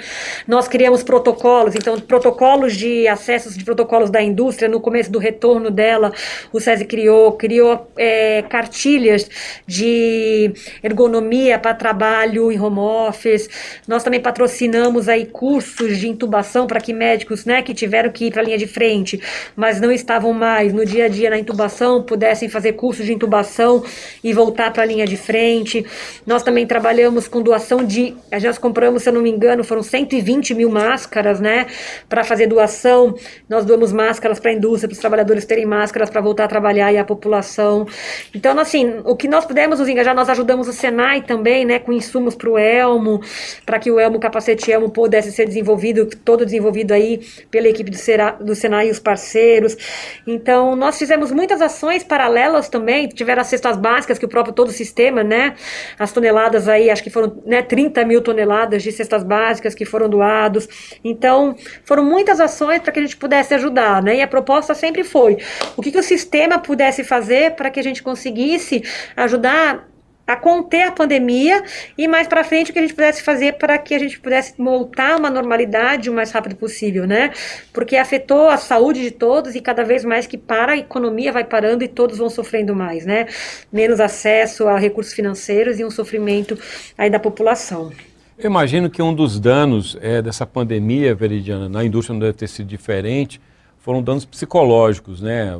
Nós 0.47 0.67
criamos 0.67 1.03
protocolos, 1.03 1.75
então, 1.75 1.99
protocolos 1.99 2.75
de 2.75 3.07
acessos 3.07 3.57
de 3.57 3.63
protocolos 3.65 4.09
da 4.09 4.21
indústria 4.21 4.69
no 4.69 4.79
começo 4.79 5.11
do 5.11 5.19
retorno 5.19 5.69
dela, 5.69 6.13
o 6.51 6.59
SESI 6.59 6.85
criou, 6.85 7.33
criou 7.33 7.91
é, 7.97 8.43
cartilhas 8.43 9.29
de 9.73 10.51
ergonomia 10.83 11.57
para 11.57 11.73
trabalho 11.73 12.51
em 12.51 12.59
home 12.59 12.79
office. 12.79 13.49
Nós 13.87 14.03
também 14.03 14.19
patrocinamos 14.19 15.09
aí 15.09 15.25
cursos 15.25 15.97
de 15.97 16.07
intubação 16.07 16.67
para 16.67 16.79
que 16.79 16.93
médicos, 16.93 17.45
né, 17.45 17.61
que 17.61 17.73
tiveram 17.73 18.11
que 18.11 18.25
ir 18.25 18.31
para 18.31 18.41
a 18.41 18.45
linha 18.45 18.57
de 18.57 18.67
frente, 18.67 19.19
mas 19.55 19.81
não 19.81 19.91
estavam 19.91 20.31
mais 20.33 20.71
no 20.73 20.85
dia 20.85 21.05
a 21.05 21.07
dia 21.07 21.29
na 21.29 21.39
intubação, 21.39 22.03
pudessem 22.03 22.47
fazer 22.47 22.73
cursos 22.73 23.05
de 23.05 23.13
intubação 23.13 23.83
e 24.23 24.31
voltar 24.33 24.71
para 24.71 24.83
a 24.83 24.85
linha 24.85 25.07
de 25.07 25.17
frente. 25.17 25.85
Nós 26.25 26.43
também 26.43 26.67
trabalhamos 26.67 27.27
com 27.27 27.41
doação 27.41 27.83
de, 27.83 28.15
já 28.37 28.53
compramos, 28.53 29.03
se 29.03 29.09
eu 29.09 29.13
não 29.13 29.21
me 29.21 29.29
engano, 29.29 29.63
foram 29.63 29.81
120 29.81 30.53
mil 30.53 30.69
máscaras, 30.69 31.39
né, 31.39 31.65
para 32.07 32.23
fazer 32.23 32.47
doação. 32.47 33.15
Nós 33.49 33.65
doamos 33.65 33.91
máscaras 33.91 34.39
para 34.39 34.51
a 34.51 34.53
indústria, 34.53 34.87
para 34.87 34.93
os 34.93 34.99
trabalhadores 34.99 35.45
terem 35.45 35.65
máscaras 35.65 36.09
para 36.09 36.21
voltar 36.21 36.43
a 36.45 36.47
trabalhar 36.47 36.93
e 36.93 36.97
a 36.97 37.03
população. 37.03 37.87
Então, 38.35 38.57
assim, 38.59 39.01
o 39.05 39.15
que 39.15 39.27
nós 39.27 39.45
pudemos 39.63 39.79
nos 39.79 39.87
engajar, 39.87 40.13
nós 40.13 40.27
ajudamos 40.27 40.67
o 40.67 40.73
Senai 40.73 41.21
também, 41.21 41.63
né, 41.63 41.79
com 41.79 41.93
insumos 41.93 42.35
para 42.35 42.49
o 42.49 42.57
Elmo, 42.57 43.21
para 43.65 43.79
que 43.79 43.89
o 43.89 43.97
Elmo, 43.97 44.19
capacete 44.19 44.69
Elmo, 44.69 44.89
pudesse 44.89 45.31
ser 45.31 45.45
desenvolvido, 45.45 46.05
todo 46.25 46.43
desenvolvido 46.43 46.91
aí 46.91 47.21
pela 47.49 47.69
equipe 47.69 47.89
do, 47.89 47.95
Sera, 47.95 48.31
do 48.31 48.53
Senai 48.55 48.89
e 48.89 48.91
os 48.91 48.99
parceiros. 48.99 49.77
Então, 50.27 50.75
nós 50.75 50.97
fizemos 50.97 51.31
muitas 51.31 51.61
ações 51.61 52.03
paralelas 52.03 52.67
também, 52.67 53.07
tiveram 53.07 53.41
as 53.41 53.47
cestas 53.47 53.77
básicas, 53.77 54.19
que 54.19 54.25
o 54.25 54.27
próprio 54.27 54.53
todo 54.53 54.67
o 54.67 54.71
sistema, 54.71 55.23
né, 55.23 55.55
as 55.97 56.11
toneladas 56.11 56.67
aí, 56.67 56.89
acho 56.89 57.01
que 57.01 57.09
foram 57.09 57.41
né, 57.45 57.61
30 57.61 58.03
mil 58.03 58.21
toneladas 58.21 58.83
de 58.83 58.91
cestas 58.91 59.23
básicas 59.23 59.73
que 59.73 59.85
foram 59.85 60.09
doados. 60.09 60.67
Então, 61.05 61.55
foram 61.85 62.03
muitas 62.03 62.41
ações 62.41 62.81
para 62.81 62.91
que 62.91 62.99
a 62.99 63.01
gente 63.01 63.15
pudesse 63.15 63.53
ajudar, 63.53 64.03
né, 64.03 64.17
e 64.17 64.21
a 64.21 64.27
proposta 64.27 64.73
sempre 64.73 65.05
foi 65.05 65.37
o 65.77 65.81
que, 65.81 65.89
que 65.89 65.97
o 65.97 66.03
sistema 66.03 66.59
pudesse 66.59 67.01
fazer 67.01 67.51
para 67.51 67.69
que 67.69 67.79
a 67.79 67.83
gente 67.83 68.03
conseguisse 68.03 68.83
ajudar 69.15 69.52
a 70.25 70.35
conter 70.37 70.83
a 70.83 70.91
pandemia 70.91 71.63
e 71.97 72.07
mais 72.07 72.27
para 72.27 72.43
frente 72.43 72.71
o 72.71 72.73
que 72.73 72.79
a 72.79 72.81
gente 72.81 72.93
pudesse 72.93 73.21
fazer 73.21 73.53
para 73.53 73.77
que 73.77 73.93
a 73.93 73.99
gente 73.99 74.19
pudesse 74.19 74.53
voltar 74.57 75.19
uma 75.19 75.29
normalidade 75.29 76.09
o 76.09 76.13
mais 76.13 76.31
rápido 76.31 76.55
possível, 76.55 77.05
né? 77.05 77.31
Porque 77.73 77.97
afetou 77.97 78.47
a 78.47 78.57
saúde 78.57 79.01
de 79.01 79.11
todos 79.11 79.53
e 79.53 79.61
cada 79.61 79.83
vez 79.83 80.05
mais 80.05 80.25
que 80.25 80.37
para 80.37 80.73
a 80.73 80.77
economia 80.77 81.31
vai 81.31 81.43
parando 81.43 81.83
e 81.83 81.89
todos 81.89 82.17
vão 82.17 82.29
sofrendo 82.29 82.73
mais, 82.73 83.05
né? 83.05 83.27
Menos 83.71 83.99
acesso 83.99 84.67
a 84.67 84.77
recursos 84.77 85.13
financeiros 85.13 85.77
e 85.79 85.83
um 85.83 85.91
sofrimento 85.91 86.57
aí 86.97 87.09
da 87.09 87.19
população. 87.19 87.91
Eu 88.37 88.49
imagino 88.49 88.89
que 88.89 89.01
um 89.01 89.13
dos 89.13 89.39
danos 89.39 89.97
é, 90.01 90.21
dessa 90.21 90.45
pandemia, 90.45 91.13
Veridiana, 91.13 91.67
na 91.67 91.83
indústria 91.83 92.13
não 92.13 92.19
deve 92.19 92.33
ter 92.33 92.47
sido 92.47 92.67
diferente, 92.67 93.39
foram 93.79 94.01
danos 94.01 94.23
psicológicos, 94.23 95.21
né? 95.21 95.53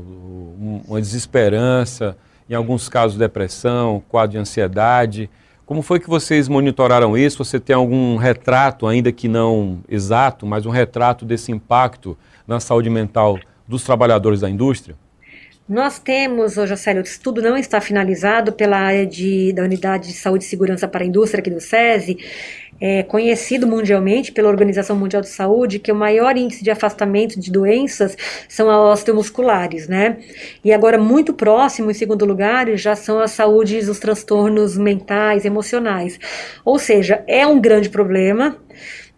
Uma 0.88 1.02
desesperança, 1.02 2.18
em 2.50 2.54
alguns 2.54 2.90
casos 2.90 3.18
depressão, 3.18 4.04
quadro 4.10 4.32
de 4.32 4.38
ansiedade. 4.38 5.30
Como 5.66 5.82
foi 5.82 6.00
que 6.00 6.10
vocês 6.10 6.48
monitoraram 6.48 7.18
isso? 7.18 7.44
Você 7.44 7.60
tem 7.60 7.76
algum 7.76 8.18
retrato, 8.18 8.86
ainda 8.86 9.12
que 9.12 9.28
não 9.28 9.80
exato, 9.90 10.46
mas 10.46 10.66
um 10.66 10.70
retrato 10.70 11.26
desse 11.26 11.52
impacto 11.52 12.18
na 12.48 12.60
saúde 12.60 12.90
mental 12.90 13.40
dos 13.68 13.84
trabalhadores 13.84 14.42
da 14.42 14.50
indústria? 14.50 14.96
Nós 15.68 15.98
temos, 15.98 16.58
hoje, 16.58 16.72
Jocélio, 16.72 17.02
o 17.02 17.06
estudo 17.06 17.42
não 17.42 17.56
está 17.58 17.80
finalizado 17.80 18.52
pela 18.52 18.78
área 18.78 19.06
de, 19.06 19.54
da 19.54 19.64
Unidade 19.64 20.10
de 20.10 20.14
Saúde 20.14 20.44
e 20.44 20.48
Segurança 20.48 20.90
para 20.90 21.06
a 21.06 21.08
Indústria 21.08 21.40
aqui 21.40 21.50
do 21.50 21.62
SESI, 21.62 22.18
é 22.86 23.02
conhecido 23.02 23.66
mundialmente 23.66 24.30
pela 24.30 24.50
Organização 24.50 24.98
Mundial 24.98 25.22
de 25.22 25.30
Saúde 25.30 25.80
que 25.80 25.90
o 25.90 25.96
maior 25.96 26.36
índice 26.36 26.62
de 26.62 26.70
afastamento 26.70 27.40
de 27.40 27.50
doenças 27.50 28.18
são 28.50 28.70
as 28.70 29.00
osteomusculares, 29.00 29.88
né? 29.88 30.18
E 30.66 30.74
agora, 30.74 30.98
muito 30.98 31.34
próximo, 31.34 31.90
em 31.90 31.94
segundo 31.94 32.26
lugar, 32.26 32.68
já 32.76 32.94
são 32.94 33.22
as 33.22 33.32
saúdes, 33.32 33.88
os 33.88 34.00
transtornos 34.00 34.78
mentais, 34.78 35.46
emocionais. 35.46 36.20
Ou 36.66 36.78
seja, 36.78 37.24
é 37.26 37.48
um 37.48 37.58
grande 37.62 37.90
problema 37.90 38.58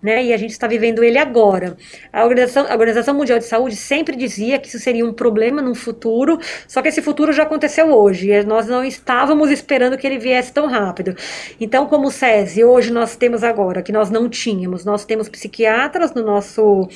né? 0.05 0.23
E 0.23 0.33
a 0.33 0.37
gente 0.37 0.51
está 0.51 0.67
vivendo 0.67 1.03
ele 1.03 1.17
agora. 1.17 1.75
A 2.13 2.23
Organização, 2.23 2.65
a 2.67 2.73
Organização 2.73 3.15
Mundial 3.15 3.39
de 3.39 3.45
Saúde 3.45 3.75
sempre 3.75 4.15
dizia 4.15 4.59
que 4.59 4.67
isso 4.67 4.79
seria 4.79 5.05
um 5.05 5.11
problema 5.11 5.61
no 5.61 5.73
futuro, 5.73 6.39
só 6.67 6.81
que 6.81 6.87
esse 6.89 7.01
futuro 7.01 7.33
já 7.33 7.43
aconteceu 7.43 7.87
hoje 7.87 8.35
nós 8.43 8.67
não 8.67 8.83
estávamos 8.83 9.49
esperando 9.51 9.97
que 9.97 10.05
ele 10.05 10.17
viesse 10.17 10.51
tão 10.51 10.67
rápido. 10.67 11.15
Então, 11.59 11.85
como 11.85 12.07
o 12.07 12.11
SESI, 12.11 12.63
hoje 12.63 12.91
nós 12.91 13.15
temos 13.15 13.43
agora, 13.43 13.81
que 13.81 13.91
nós 13.91 14.09
não 14.09 14.29
tínhamos, 14.29 14.85
nós 14.85 15.05
temos 15.05 15.29
psiquiatras 15.29 16.13
no 16.13 16.23
nosso, 16.23 16.87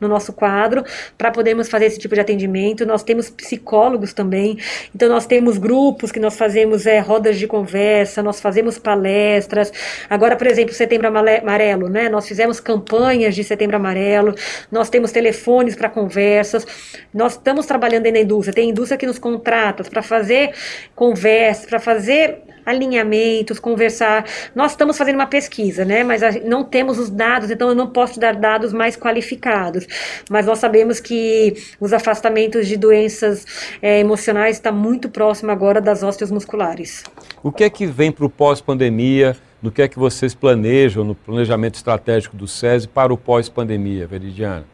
no 0.00 0.08
nosso 0.08 0.32
quadro 0.32 0.84
para 1.16 1.30
podermos 1.30 1.68
fazer 1.68 1.86
esse 1.86 1.98
tipo 1.98 2.14
de 2.14 2.20
atendimento, 2.20 2.86
nós 2.86 3.02
temos 3.02 3.30
psicólogos 3.30 4.12
também, 4.12 4.58
então 4.94 5.08
nós 5.08 5.26
temos 5.26 5.58
grupos 5.58 6.12
que 6.12 6.20
nós 6.20 6.36
fazemos 6.36 6.86
é, 6.86 6.98
rodas 6.98 7.38
de 7.38 7.46
conversa, 7.46 8.22
nós 8.22 8.40
fazemos 8.40 8.78
palestras. 8.78 9.72
Agora, 10.08 10.36
por 10.36 10.46
exemplo, 10.46 10.74
Setembro 10.74 11.08
Amarelo, 11.08 11.88
né? 11.88 12.08
Nós 12.08 12.26
fizemos 12.26 12.57
temos 12.58 12.60
campanhas 12.60 13.34
de 13.34 13.44
Setembro 13.44 13.76
Amarelo, 13.76 14.34
nós 14.70 14.90
temos 14.90 15.12
telefones 15.12 15.74
para 15.74 15.88
conversas, 15.88 16.66
nós 17.12 17.32
estamos 17.32 17.66
trabalhando 17.66 18.06
aí 18.06 18.12
na 18.12 18.20
indústria, 18.20 18.54
tem 18.54 18.70
indústria 18.70 18.98
que 18.98 19.06
nos 19.06 19.18
contrata 19.18 19.84
para 19.84 20.02
fazer 20.02 20.52
conversas, 20.94 21.66
para 21.66 21.78
fazer 21.78 22.42
alinhamentos, 22.66 23.58
conversar. 23.58 24.26
Nós 24.54 24.72
estamos 24.72 24.98
fazendo 24.98 25.14
uma 25.14 25.26
pesquisa, 25.26 25.86
né? 25.86 26.04
Mas 26.04 26.20
não 26.44 26.62
temos 26.62 26.98
os 26.98 27.08
dados, 27.08 27.50
então 27.50 27.70
eu 27.70 27.74
não 27.74 27.86
posso 27.86 28.20
dar 28.20 28.36
dados 28.36 28.74
mais 28.74 28.94
qualificados. 28.94 29.86
Mas 30.28 30.44
nós 30.44 30.58
sabemos 30.58 31.00
que 31.00 31.54
os 31.80 31.94
afastamentos 31.94 32.68
de 32.68 32.76
doenças 32.76 33.46
é, 33.80 34.00
emocionais 34.00 34.56
está 34.56 34.70
muito 34.70 35.08
próximo 35.08 35.50
agora 35.50 35.80
das 35.80 36.02
ósteos 36.02 36.30
musculares. 36.30 37.04
O 37.42 37.52
que 37.52 37.64
é 37.64 37.70
que 37.70 37.86
vem 37.86 38.10
para 38.10 38.26
o 38.26 38.30
pós-pandemia? 38.30 39.36
no 39.62 39.70
que 39.70 39.82
é 39.82 39.88
que 39.88 39.98
vocês 39.98 40.34
planejam 40.34 41.04
no 41.04 41.14
planejamento 41.14 41.74
estratégico 41.74 42.36
do 42.36 42.46
SESI 42.46 42.88
para 42.88 43.12
o 43.12 43.16
pós-pandemia, 43.16 44.06
Veridiana? 44.06 44.64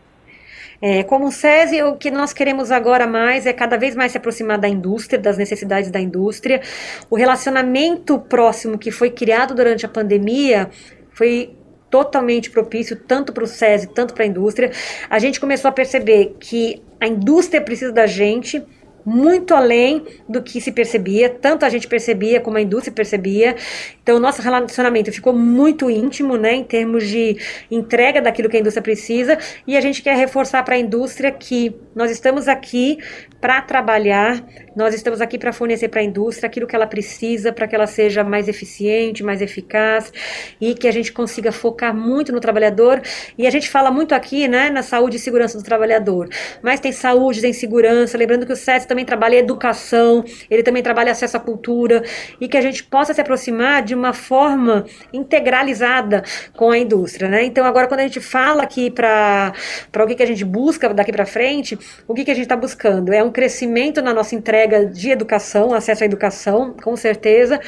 É, 0.80 1.02
como 1.02 1.28
o 1.28 1.32
SESI, 1.32 1.82
o 1.82 1.96
que 1.96 2.10
nós 2.10 2.32
queremos 2.32 2.70
agora 2.70 3.06
mais 3.06 3.46
é 3.46 3.52
cada 3.52 3.78
vez 3.78 3.94
mais 3.94 4.12
se 4.12 4.18
aproximar 4.18 4.58
da 4.58 4.68
indústria, 4.68 5.18
das 5.18 5.38
necessidades 5.38 5.90
da 5.90 6.00
indústria. 6.00 6.60
O 7.08 7.16
relacionamento 7.16 8.18
próximo 8.18 8.76
que 8.76 8.90
foi 8.90 9.10
criado 9.10 9.54
durante 9.54 9.86
a 9.86 9.88
pandemia 9.88 10.68
foi 11.12 11.56
totalmente 11.88 12.50
propício 12.50 12.96
tanto 12.96 13.32
para 13.32 13.44
o 13.44 13.46
SESI, 13.46 13.86
tanto 13.94 14.12
para 14.12 14.24
a 14.24 14.26
indústria. 14.26 14.70
A 15.08 15.18
gente 15.18 15.40
começou 15.40 15.68
a 15.68 15.72
perceber 15.72 16.36
que 16.40 16.82
a 17.00 17.06
indústria 17.06 17.62
precisa 17.62 17.92
da 17.92 18.06
gente, 18.06 18.62
muito 19.04 19.54
além 19.54 20.04
do 20.28 20.42
que 20.42 20.60
se 20.60 20.72
percebia, 20.72 21.28
tanto 21.28 21.64
a 21.64 21.68
gente 21.68 21.86
percebia 21.86 22.40
como 22.40 22.56
a 22.56 22.60
indústria 22.60 22.92
percebia. 22.92 23.56
Então, 24.02 24.16
o 24.16 24.20
nosso 24.20 24.40
relacionamento 24.40 25.12
ficou 25.12 25.32
muito 25.32 25.90
íntimo, 25.90 26.36
né, 26.36 26.54
em 26.54 26.64
termos 26.64 27.06
de 27.06 27.36
entrega 27.70 28.20
daquilo 28.20 28.48
que 28.48 28.56
a 28.56 28.60
indústria 28.60 28.82
precisa, 28.82 29.38
e 29.66 29.76
a 29.76 29.80
gente 29.80 30.02
quer 30.02 30.16
reforçar 30.16 30.62
para 30.62 30.74
a 30.74 30.78
indústria 30.78 31.30
que 31.30 31.74
nós 31.94 32.10
estamos 32.10 32.48
aqui 32.48 32.98
para 33.40 33.60
trabalhar, 33.60 34.42
nós 34.74 34.94
estamos 34.94 35.20
aqui 35.20 35.38
para 35.38 35.52
fornecer 35.52 35.88
para 35.88 36.00
a 36.00 36.04
indústria 36.04 36.46
aquilo 36.46 36.66
que 36.66 36.74
ela 36.74 36.86
precisa 36.86 37.52
para 37.52 37.68
que 37.68 37.74
ela 37.74 37.86
seja 37.86 38.24
mais 38.24 38.48
eficiente, 38.48 39.22
mais 39.22 39.40
eficaz 39.40 40.12
e 40.60 40.74
que 40.74 40.88
a 40.88 40.92
gente 40.92 41.12
consiga 41.12 41.52
focar 41.52 41.94
muito 41.94 42.32
no 42.32 42.40
trabalhador. 42.40 43.02
E 43.36 43.46
a 43.46 43.50
gente 43.50 43.68
fala 43.68 43.90
muito 43.90 44.14
aqui, 44.14 44.48
né, 44.48 44.70
na 44.70 44.82
saúde 44.82 45.16
e 45.16 45.18
segurança 45.20 45.58
do 45.58 45.64
trabalhador, 45.64 46.28
mas 46.62 46.80
tem 46.80 46.90
saúde, 46.90 47.40
tem 47.40 47.52
segurança, 47.52 48.16
lembrando 48.16 48.46
que 48.46 48.52
o 48.52 48.56
SES 48.56 48.86
também 48.94 49.04
trabalha 49.04 49.36
educação, 49.36 50.24
ele 50.48 50.62
também 50.62 50.82
trabalha 50.82 51.10
acesso 51.10 51.36
à 51.36 51.40
cultura 51.40 52.04
e 52.40 52.46
que 52.46 52.56
a 52.56 52.60
gente 52.60 52.84
possa 52.84 53.12
se 53.12 53.20
aproximar 53.20 53.82
de 53.82 53.92
uma 53.92 54.12
forma 54.12 54.86
integralizada 55.12 56.22
com 56.56 56.70
a 56.70 56.78
indústria, 56.78 57.28
né? 57.28 57.44
Então 57.44 57.66
agora 57.66 57.88
quando 57.88 58.00
a 58.00 58.04
gente 58.04 58.20
fala 58.20 58.62
aqui 58.62 58.90
para 58.90 59.52
o 59.98 60.06
que, 60.06 60.14
que 60.14 60.22
a 60.22 60.26
gente 60.26 60.44
busca 60.44 60.94
daqui 60.94 61.10
para 61.10 61.26
frente, 61.26 61.76
o 62.06 62.14
que, 62.14 62.24
que 62.24 62.30
a 62.30 62.34
gente 62.34 62.44
está 62.44 62.56
buscando 62.56 63.12
é 63.12 63.22
um 63.22 63.32
crescimento 63.32 64.00
na 64.00 64.14
nossa 64.14 64.36
entrega 64.36 64.86
de 64.86 65.10
educação, 65.10 65.74
acesso 65.74 66.04
à 66.04 66.06
educação, 66.06 66.72
com 66.80 66.94
certeza, 66.94 67.60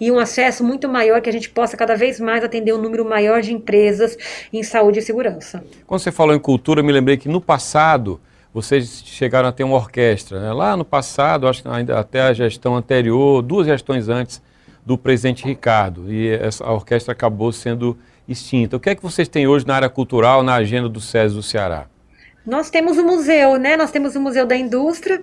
e 0.00 0.10
um 0.10 0.18
acesso 0.18 0.64
muito 0.64 0.88
maior 0.88 1.20
que 1.20 1.30
a 1.30 1.32
gente 1.32 1.48
possa 1.48 1.76
cada 1.76 1.94
vez 1.94 2.18
mais 2.18 2.42
atender 2.42 2.74
um 2.74 2.78
número 2.78 3.04
maior 3.04 3.40
de 3.40 3.54
empresas 3.54 4.18
em 4.52 4.64
saúde 4.64 4.98
e 4.98 5.02
segurança. 5.02 5.62
Quando 5.86 6.00
você 6.00 6.10
falou 6.10 6.34
em 6.34 6.40
cultura, 6.40 6.80
eu 6.80 6.84
me 6.84 6.92
lembrei 6.92 7.16
que 7.16 7.28
no 7.28 7.40
passado 7.40 8.20
vocês 8.52 9.02
chegaram 9.06 9.48
a 9.48 9.52
ter 9.52 9.64
uma 9.64 9.76
orquestra. 9.76 10.40
Né? 10.40 10.52
Lá 10.52 10.76
no 10.76 10.84
passado, 10.84 11.48
acho 11.48 11.62
que 11.62 11.68
ainda 11.68 11.98
até 11.98 12.22
a 12.22 12.32
gestão 12.32 12.76
anterior, 12.76 13.42
duas 13.42 13.66
gestões 13.66 14.08
antes 14.08 14.42
do 14.84 14.98
presidente 14.98 15.44
Ricardo, 15.44 16.12
e 16.12 16.28
essa, 16.28 16.68
orquestra 16.68 17.12
acabou 17.12 17.52
sendo 17.52 17.96
extinta. 18.28 18.76
O 18.76 18.80
que 18.80 18.90
é 18.90 18.94
que 18.94 19.02
vocês 19.02 19.28
têm 19.28 19.46
hoje 19.46 19.66
na 19.66 19.74
área 19.74 19.88
cultural, 19.88 20.42
na 20.42 20.54
agenda 20.54 20.88
do 20.88 21.00
SES 21.00 21.34
do 21.34 21.42
Ceará? 21.42 21.86
Nós 22.44 22.70
temos 22.70 22.98
o 22.98 23.04
museu, 23.04 23.56
né? 23.56 23.76
Nós 23.76 23.92
temos 23.92 24.16
o 24.16 24.20
Museu 24.20 24.44
da 24.44 24.56
Indústria, 24.56 25.22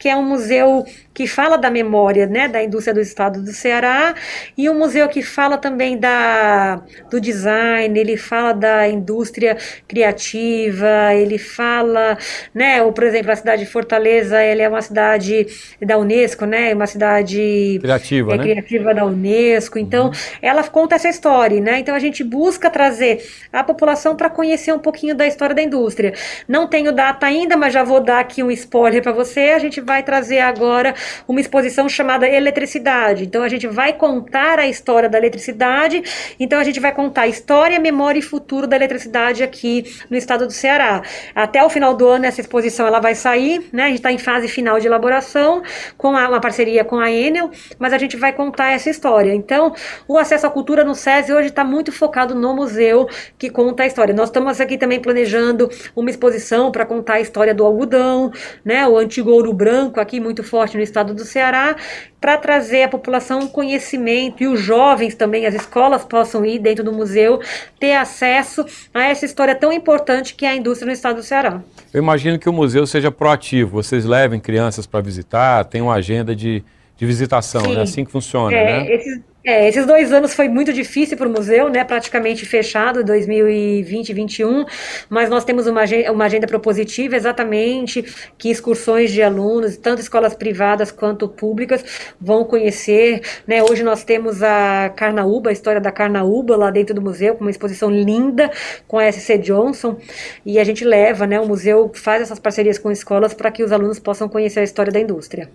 que 0.00 0.08
é 0.08 0.16
um 0.16 0.24
museu 0.24 0.84
que 1.12 1.26
fala 1.26 1.58
da 1.58 1.70
memória 1.70 2.26
né, 2.26 2.48
da 2.48 2.62
indústria 2.62 2.94
do 2.94 3.00
estado 3.00 3.42
do 3.42 3.52
Ceará, 3.52 4.14
e 4.56 4.70
um 4.70 4.78
museu 4.78 5.06
que 5.06 5.22
fala 5.22 5.58
também 5.58 5.98
da, 5.98 6.80
do 7.10 7.20
design, 7.20 7.98
ele 7.98 8.16
fala 8.16 8.54
da 8.54 8.88
indústria 8.88 9.58
criativa, 9.86 11.14
ele 11.14 11.36
fala, 11.36 12.16
né, 12.54 12.82
ou, 12.82 12.90
por 12.90 13.04
exemplo, 13.04 13.30
a 13.30 13.36
cidade 13.36 13.64
de 13.64 13.70
Fortaleza, 13.70 14.42
ele 14.42 14.62
é 14.62 14.68
uma 14.68 14.80
cidade 14.80 15.46
da 15.78 15.98
Unesco, 15.98 16.46
né, 16.46 16.72
uma 16.72 16.86
cidade 16.86 17.78
criativa, 17.82 18.32
é, 18.32 18.36
né? 18.38 18.42
criativa 18.42 18.94
da 18.94 19.04
Unesco, 19.04 19.78
então 19.78 20.06
uhum. 20.06 20.12
ela 20.40 20.64
conta 20.64 20.94
essa 20.94 21.10
história, 21.10 21.60
né, 21.60 21.80
então 21.80 21.94
a 21.94 21.98
gente 21.98 22.24
busca 22.24 22.70
trazer 22.70 23.22
a 23.52 23.62
população 23.62 24.16
para 24.16 24.30
conhecer 24.30 24.72
um 24.72 24.78
pouquinho 24.78 25.14
da 25.14 25.26
história 25.26 25.54
da 25.54 25.62
indústria. 25.62 26.14
Não 26.48 26.66
tenho 26.66 26.92
data 26.92 27.26
ainda, 27.26 27.58
mas 27.58 27.74
já 27.74 27.84
vou 27.84 28.00
dar 28.00 28.20
aqui 28.20 28.42
um 28.42 28.50
spoiler 28.50 29.02
para 29.02 29.12
você, 29.12 29.50
a 29.50 29.58
gente 29.58 29.82
vai 29.90 30.04
trazer 30.04 30.38
agora 30.38 30.94
uma 31.26 31.40
exposição 31.40 31.88
chamada 31.88 32.24
Eletricidade. 32.28 33.24
Então 33.24 33.42
a 33.42 33.48
gente 33.48 33.66
vai 33.66 33.92
contar 33.92 34.56
a 34.60 34.68
história 34.68 35.08
da 35.08 35.18
eletricidade, 35.18 36.00
então 36.38 36.60
a 36.60 36.62
gente 36.62 36.78
vai 36.78 36.92
contar 36.92 37.26
história, 37.26 37.76
memória 37.80 38.20
e 38.20 38.22
futuro 38.22 38.68
da 38.68 38.76
eletricidade 38.76 39.42
aqui 39.42 39.84
no 40.08 40.16
estado 40.16 40.46
do 40.46 40.52
Ceará. 40.52 41.02
Até 41.34 41.64
o 41.64 41.68
final 41.68 41.92
do 41.92 42.06
ano 42.06 42.24
essa 42.24 42.40
exposição 42.40 42.86
ela 42.86 43.00
vai 43.00 43.16
sair, 43.16 43.68
né? 43.72 43.82
A 43.82 43.86
gente 43.88 43.96
está 43.96 44.12
em 44.12 44.18
fase 44.18 44.46
final 44.46 44.78
de 44.78 44.86
elaboração 44.86 45.60
com 45.98 46.16
a, 46.16 46.28
uma 46.28 46.40
parceria 46.40 46.84
com 46.84 47.00
a 47.00 47.10
Enel, 47.10 47.50
mas 47.76 47.92
a 47.92 47.98
gente 47.98 48.16
vai 48.16 48.32
contar 48.32 48.70
essa 48.70 48.88
história. 48.88 49.34
Então 49.34 49.74
o 50.06 50.16
acesso 50.16 50.46
à 50.46 50.50
cultura 50.50 50.84
no 50.84 50.94
SESI 50.94 51.32
hoje 51.32 51.48
está 51.48 51.64
muito 51.64 51.90
focado 51.90 52.32
no 52.32 52.54
museu 52.54 53.08
que 53.36 53.50
conta 53.50 53.82
a 53.82 53.86
história. 53.88 54.14
Nós 54.14 54.28
estamos 54.28 54.60
aqui 54.60 54.78
também 54.78 55.00
planejando 55.00 55.68
uma 55.96 56.10
exposição 56.10 56.70
para 56.70 56.86
contar 56.86 57.14
a 57.14 57.20
história 57.20 57.52
do 57.52 57.64
algodão, 57.64 58.30
né? 58.64 58.86
O 58.86 58.96
antigo 58.96 59.32
ouro 59.32 59.52
branco 59.52 59.79
branco 59.80 59.98
aqui 59.98 60.20
muito 60.20 60.42
forte 60.42 60.76
no 60.76 60.82
estado 60.82 61.14
do 61.14 61.24
Ceará, 61.24 61.76
para 62.20 62.36
trazer 62.36 62.82
à 62.82 62.88
população 62.88 63.48
conhecimento 63.48 64.42
e 64.42 64.46
os 64.46 64.60
jovens 64.60 65.14
também, 65.14 65.46
as 65.46 65.54
escolas 65.54 66.04
possam 66.04 66.44
ir 66.44 66.58
dentro 66.58 66.84
do 66.84 66.92
museu, 66.92 67.40
ter 67.78 67.94
acesso 67.94 68.64
a 68.92 69.04
essa 69.04 69.24
história 69.24 69.54
tão 69.54 69.72
importante 69.72 70.34
que 70.34 70.44
é 70.44 70.50
a 70.50 70.56
indústria 70.56 70.86
no 70.86 70.92
estado 70.92 71.16
do 71.16 71.22
Ceará. 71.22 71.62
Eu 71.92 72.02
imagino 72.02 72.38
que 72.38 72.48
o 72.48 72.52
museu 72.52 72.86
seja 72.86 73.10
proativo, 73.10 73.70
vocês 73.70 74.04
levem 74.04 74.38
crianças 74.38 74.86
para 74.86 75.00
visitar, 75.00 75.64
tem 75.64 75.80
uma 75.80 75.94
agenda 75.94 76.36
de, 76.36 76.62
de 76.96 77.06
visitação, 77.06 77.62
é 77.72 77.80
assim 77.80 78.04
que 78.04 78.10
funciona, 78.10 78.54
é, 78.54 78.64
né? 78.64 78.94
Esses, 78.94 79.20
é, 79.42 79.66
esses 79.66 79.86
dois 79.86 80.12
anos 80.12 80.34
foi 80.34 80.48
muito 80.48 80.70
difícil 80.70 81.16
para 81.16 81.26
o 81.26 81.30
museu, 81.30 81.70
né? 81.70 81.82
Praticamente 81.82 82.44
fechado, 82.44 83.02
2020 83.02 84.10
e 84.10 84.14
2021, 84.14 84.64
mas 85.08 85.30
nós 85.30 85.44
temos 85.44 85.66
uma 85.66 85.80
agenda, 85.80 86.12
uma 86.12 86.26
agenda 86.26 86.46
propositiva 86.46 87.16
exatamente 87.16 88.04
que 88.36 88.50
excursões 88.50 89.10
de 89.10 89.22
alunos, 89.22 89.78
tanto 89.78 90.02
escolas 90.02 90.34
privadas 90.34 90.92
quanto 90.92 91.26
públicas, 91.26 91.82
vão 92.20 92.44
conhecer. 92.44 93.22
Né? 93.46 93.62
Hoje 93.62 93.82
nós 93.82 94.04
temos 94.04 94.42
a 94.42 94.90
Carnaúba, 94.94 95.48
a 95.48 95.52
história 95.52 95.80
da 95.80 95.90
Carnaúba 95.90 96.54
lá 96.56 96.70
dentro 96.70 96.94
do 96.94 97.00
museu, 97.00 97.34
com 97.34 97.44
uma 97.44 97.50
exposição 97.50 97.90
linda 97.90 98.50
com 98.86 98.98
a 98.98 99.10
SC 99.10 99.38
Johnson, 99.38 99.96
e 100.44 100.58
a 100.58 100.64
gente 100.64 100.84
leva, 100.84 101.26
né? 101.26 101.40
O 101.40 101.46
museu 101.46 101.90
faz 101.94 102.22
essas 102.22 102.38
parcerias 102.38 102.78
com 102.78 102.90
escolas 102.90 103.32
para 103.32 103.50
que 103.50 103.62
os 103.62 103.72
alunos 103.72 103.98
possam 103.98 104.28
conhecer 104.28 104.60
a 104.60 104.64
história 104.64 104.92
da 104.92 105.00
indústria. 105.00 105.48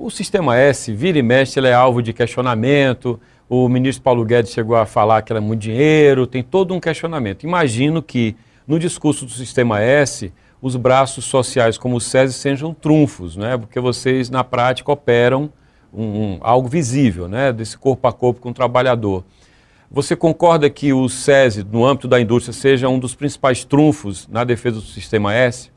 O 0.00 0.10
sistema 0.10 0.56
S, 0.56 0.92
vira 0.92 1.18
e 1.18 1.22
mexe, 1.22 1.58
é 1.58 1.72
alvo 1.72 2.00
de 2.00 2.12
questionamento. 2.12 3.20
o 3.48 3.68
ministro 3.68 4.00
Paulo 4.00 4.24
Guedes 4.24 4.52
chegou 4.52 4.76
a 4.76 4.86
falar 4.86 5.22
que 5.22 5.32
era 5.32 5.40
muito 5.40 5.62
dinheiro, 5.62 6.24
tem 6.24 6.40
todo 6.40 6.72
um 6.72 6.78
questionamento. 6.78 7.42
Imagino 7.42 8.00
que 8.00 8.36
no 8.64 8.78
discurso 8.78 9.24
do 9.24 9.32
Sistema 9.32 9.80
S, 9.80 10.32
os 10.62 10.76
braços 10.76 11.24
sociais 11.24 11.76
como 11.76 11.96
o 11.96 12.00
SESI 12.00 12.32
sejam 12.32 12.72
trunfos, 12.72 13.36
né? 13.36 13.58
porque 13.58 13.80
vocês 13.80 14.30
na 14.30 14.44
prática 14.44 14.92
operam 14.92 15.50
um, 15.92 16.04
um, 16.04 16.38
algo 16.42 16.68
visível, 16.68 17.26
né? 17.26 17.52
desse 17.52 17.76
corpo 17.76 18.06
a 18.06 18.12
corpo 18.12 18.40
com 18.40 18.50
o 18.50 18.54
trabalhador. 18.54 19.24
Você 19.90 20.14
concorda 20.14 20.70
que 20.70 20.92
o 20.92 21.08
SESI, 21.08 21.64
no 21.64 21.84
âmbito 21.84 22.06
da 22.06 22.20
indústria, 22.20 22.52
seja 22.52 22.88
um 22.88 23.00
dos 23.00 23.16
principais 23.16 23.64
trunfos 23.64 24.28
na 24.28 24.44
defesa 24.44 24.76
do 24.76 24.86
Sistema 24.86 25.34
S? 25.34 25.72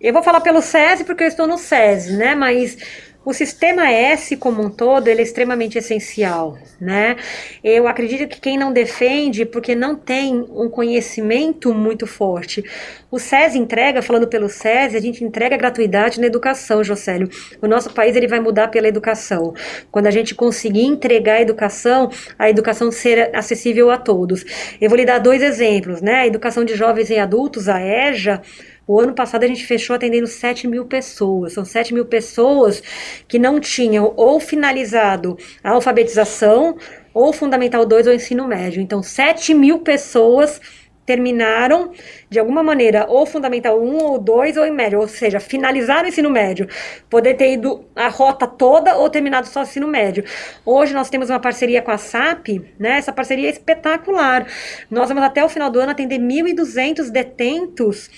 Eu 0.00 0.12
vou 0.12 0.22
falar 0.22 0.40
pelo 0.40 0.60
SESI 0.60 1.04
porque 1.04 1.24
eu 1.24 1.28
estou 1.28 1.46
no 1.46 1.56
SESI, 1.56 2.16
né? 2.16 2.34
Mas 2.34 2.76
o 3.24 3.32
sistema 3.32 3.90
S 3.90 4.36
como 4.36 4.62
um 4.62 4.70
todo, 4.70 5.06
ele 5.08 5.20
é 5.20 5.22
extremamente 5.22 5.78
essencial, 5.78 6.58
né? 6.80 7.16
Eu 7.62 7.86
acredito 7.86 8.28
que 8.28 8.40
quem 8.40 8.58
não 8.58 8.72
defende, 8.72 9.44
porque 9.44 9.74
não 9.74 9.94
tem 9.94 10.44
um 10.50 10.68
conhecimento 10.68 11.72
muito 11.72 12.06
forte. 12.06 12.64
O 13.10 13.18
SES 13.18 13.54
entrega, 13.54 14.02
falando 14.02 14.26
pelo 14.26 14.48
SES, 14.48 14.94
a 14.94 15.00
gente 15.00 15.22
entrega 15.22 15.56
gratuidade 15.56 16.20
na 16.20 16.26
educação, 16.26 16.82
Jocélio. 16.82 17.28
O 17.60 17.68
nosso 17.68 17.90
país 17.90 18.16
ele 18.16 18.26
vai 18.26 18.40
mudar 18.40 18.68
pela 18.68 18.88
educação. 18.88 19.54
Quando 19.90 20.06
a 20.06 20.10
gente 20.10 20.34
conseguir 20.34 20.84
entregar 20.84 21.34
a 21.34 21.42
educação, 21.42 22.10
a 22.38 22.50
educação 22.50 22.90
ser 22.90 23.30
acessível 23.36 23.90
a 23.90 23.98
todos. 23.98 24.44
Eu 24.80 24.88
vou 24.88 24.96
lhe 24.96 25.04
dar 25.04 25.18
dois 25.18 25.42
exemplos, 25.42 26.00
né? 26.00 26.20
A 26.20 26.26
educação 26.26 26.64
de 26.64 26.74
jovens 26.74 27.10
e 27.10 27.18
adultos, 27.18 27.68
a 27.68 27.80
EJA, 27.80 28.42
o 28.86 29.00
ano 29.00 29.14
passado 29.14 29.44
a 29.44 29.46
gente 29.46 29.64
fechou 29.64 29.96
atendendo 29.96 30.26
7 30.26 30.66
mil 30.66 30.84
pessoas. 30.84 31.52
São 31.52 31.64
7 31.64 31.94
mil 31.94 32.06
pessoas 32.06 32.82
que 33.28 33.38
não 33.38 33.60
tinham 33.60 34.12
ou 34.16 34.40
finalizado 34.40 35.36
a 35.62 35.70
alfabetização, 35.70 36.76
ou 37.14 37.32
Fundamental 37.32 37.84
2 37.84 38.06
ou 38.06 38.12
ensino 38.12 38.48
médio. 38.48 38.80
Então, 38.80 39.02
7 39.02 39.54
mil 39.54 39.80
pessoas 39.80 40.60
terminaram 41.04 41.92
de 42.30 42.38
alguma 42.38 42.62
maneira 42.62 43.06
ou 43.08 43.26
fundamental 43.26 43.82
1 43.82 43.96
ou 44.04 44.18
2 44.18 44.56
ou 44.56 44.64
em 44.64 44.70
médio, 44.70 45.00
ou 45.00 45.08
seja, 45.08 45.40
finalizaram 45.40 46.04
o 46.04 46.08
ensino 46.08 46.30
médio, 46.30 46.68
poder 47.10 47.34
ter 47.34 47.52
ido 47.52 47.84
a 47.94 48.08
rota 48.08 48.46
toda 48.46 48.96
ou 48.96 49.10
terminado 49.10 49.48
só 49.48 49.60
o 49.60 49.62
ensino 49.64 49.88
médio. 49.88 50.24
Hoje 50.64 50.94
nós 50.94 51.10
temos 51.10 51.28
uma 51.28 51.40
parceria 51.40 51.82
com 51.82 51.90
a 51.90 51.98
SAP, 51.98 52.48
né? 52.78 52.98
Essa 52.98 53.12
parceria 53.12 53.48
é 53.48 53.50
espetacular. 53.50 54.46
Nós 54.90 55.08
vamos 55.08 55.24
até 55.24 55.44
o 55.44 55.48
final 55.48 55.70
do 55.70 55.80
ano 55.80 55.90
atender 55.90 56.18
1.200 56.18 57.10
detentos 57.10 58.08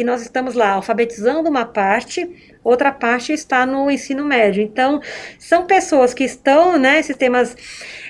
que 0.00 0.04
nós 0.04 0.22
estamos 0.22 0.54
lá 0.54 0.70
alfabetizando 0.70 1.50
uma 1.50 1.66
parte, 1.66 2.26
outra 2.64 2.90
parte 2.90 3.34
está 3.34 3.66
no 3.66 3.90
ensino 3.90 4.24
médio. 4.24 4.62
Então, 4.62 4.98
são 5.38 5.66
pessoas 5.66 6.14
que 6.14 6.24
estão, 6.24 6.78
né, 6.78 7.02
sistemas 7.02 7.54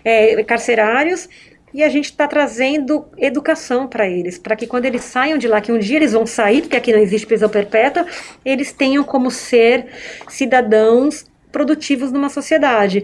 é, 0.05 0.41
carcerários, 0.45 1.29
e 1.75 1.83
a 1.83 1.89
gente 1.89 2.05
está 2.05 2.29
trazendo 2.29 3.07
educação 3.19 3.89
para 3.89 4.09
eles, 4.09 4.39
para 4.39 4.55
que 4.55 4.69
quando 4.69 4.85
eles 4.85 5.03
saiam 5.03 5.37
de 5.37 5.49
lá, 5.49 5.61
que 5.61 5.73
um 5.73 5.81
dia 5.81 5.97
eles 5.97 6.13
vão 6.13 6.25
sair, 6.25 6.61
porque 6.63 6.77
aqui 6.77 6.93
não 6.93 7.01
existe 7.01 7.27
prisão 7.27 7.49
perpétua, 7.49 8.07
eles 8.45 8.71
tenham 8.71 9.03
como 9.03 9.29
ser 9.29 9.87
cidadãos 10.29 11.27
produtivos 11.51 12.13
numa 12.13 12.29
sociedade. 12.29 13.03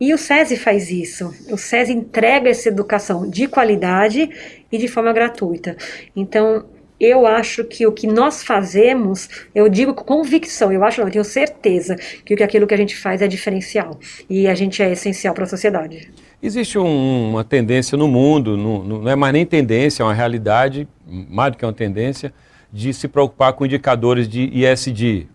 E 0.00 0.14
o 0.14 0.18
SESI 0.18 0.56
faz 0.56 0.90
isso. 0.90 1.34
O 1.50 1.58
SESI 1.58 1.92
entrega 1.92 2.48
essa 2.48 2.70
educação 2.70 3.28
de 3.28 3.46
qualidade 3.46 4.30
e 4.72 4.78
de 4.78 4.88
forma 4.88 5.12
gratuita. 5.12 5.76
Então, 6.14 6.64
eu 6.98 7.26
acho 7.26 7.64
que 7.64 7.86
o 7.86 7.92
que 7.92 8.06
nós 8.06 8.42
fazemos, 8.42 9.28
eu 9.54 9.68
digo 9.68 9.94
com 9.94 10.04
convicção, 10.04 10.72
eu 10.72 10.82
acho, 10.82 11.00
não, 11.00 11.08
eu 11.08 11.12
tenho 11.12 11.24
certeza 11.24 11.96
que 12.24 12.42
aquilo 12.42 12.66
que 12.66 12.74
a 12.74 12.76
gente 12.76 12.96
faz 12.96 13.20
é 13.20 13.28
diferencial 13.28 13.98
e 14.28 14.48
a 14.48 14.54
gente 14.54 14.82
é 14.82 14.90
essencial 14.90 15.34
para 15.34 15.44
a 15.44 15.46
sociedade. 15.46 16.10
Existe 16.42 16.78
um, 16.78 17.30
uma 17.30 17.44
tendência 17.44 17.96
no 17.96 18.08
mundo, 18.08 18.56
no, 18.56 18.82
no, 18.82 19.02
não 19.02 19.10
é 19.10 19.16
mais 19.16 19.32
nem 19.32 19.44
tendência, 19.44 20.02
é 20.02 20.06
uma 20.06 20.14
realidade, 20.14 20.86
mais 21.06 21.52
do 21.52 21.58
que 21.58 21.64
uma 21.64 21.72
tendência, 21.72 22.32
de 22.72 22.92
se 22.92 23.08
preocupar 23.08 23.52
com 23.52 23.64
indicadores 23.64 24.28
de 24.28 24.50
ISD, 24.52 25.26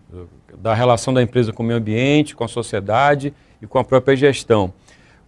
da 0.58 0.74
relação 0.74 1.12
da 1.12 1.22
empresa 1.22 1.52
com 1.52 1.62
o 1.62 1.66
meio 1.66 1.78
ambiente, 1.78 2.36
com 2.36 2.44
a 2.44 2.48
sociedade 2.48 3.34
e 3.60 3.66
com 3.66 3.78
a 3.78 3.84
própria 3.84 4.16
gestão. 4.16 4.72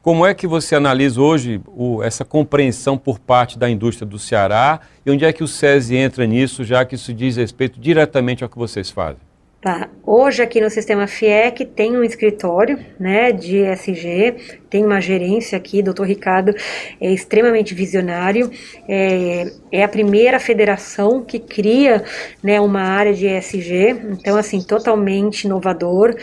Como 0.04 0.26
é 0.26 0.34
que 0.34 0.46
você 0.46 0.74
analisa 0.74 1.18
hoje 1.18 1.62
o, 1.66 2.02
essa 2.02 2.26
compreensão 2.26 2.98
por 2.98 3.18
parte 3.18 3.58
da 3.58 3.70
indústria 3.70 4.06
do 4.06 4.18
Ceará 4.18 4.80
e 5.06 5.10
onde 5.10 5.24
é 5.24 5.32
que 5.32 5.42
o 5.42 5.48
SESI 5.48 5.96
entra 5.96 6.26
nisso, 6.26 6.62
já 6.62 6.84
que 6.84 6.94
isso 6.94 7.10
diz 7.14 7.36
respeito 7.38 7.80
diretamente 7.80 8.44
ao 8.44 8.50
que 8.50 8.58
vocês 8.58 8.90
fazem? 8.90 9.22
Tá. 9.64 9.88
Hoje 10.04 10.42
aqui 10.42 10.60
no 10.60 10.68
sistema 10.68 11.06
FIEC 11.06 11.64
tem 11.64 11.96
um 11.96 12.04
escritório, 12.04 12.78
né, 13.00 13.32
de 13.32 13.60
ESG, 13.60 14.58
tem 14.68 14.84
uma 14.84 15.00
gerência 15.00 15.56
aqui, 15.56 15.80
doutor 15.80 16.06
Ricardo 16.06 16.54
é 17.00 17.10
extremamente 17.10 17.72
visionário, 17.72 18.50
é, 18.86 19.50
é 19.72 19.82
a 19.82 19.88
primeira 19.88 20.38
federação 20.38 21.24
que 21.24 21.38
cria, 21.38 22.04
né, 22.42 22.60
uma 22.60 22.82
área 22.82 23.14
de 23.14 23.26
ESG, 23.26 24.02
então 24.10 24.36
assim, 24.36 24.60
totalmente 24.60 25.44
inovador, 25.44 26.14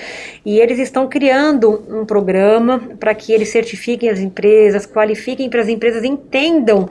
e 0.45 0.59
eles 0.59 0.77
estão 0.77 1.09
criando 1.09 1.83
um 1.89 2.05
programa 2.05 2.77
para 2.99 3.15
que 3.15 3.33
eles 3.33 3.49
certifiquem 3.49 4.07
as 4.07 4.19
empresas, 4.19 4.85
qualifiquem 4.85 5.49
para 5.49 5.61
as 5.61 5.67
empresas 5.67 6.03
entendam 6.03 6.87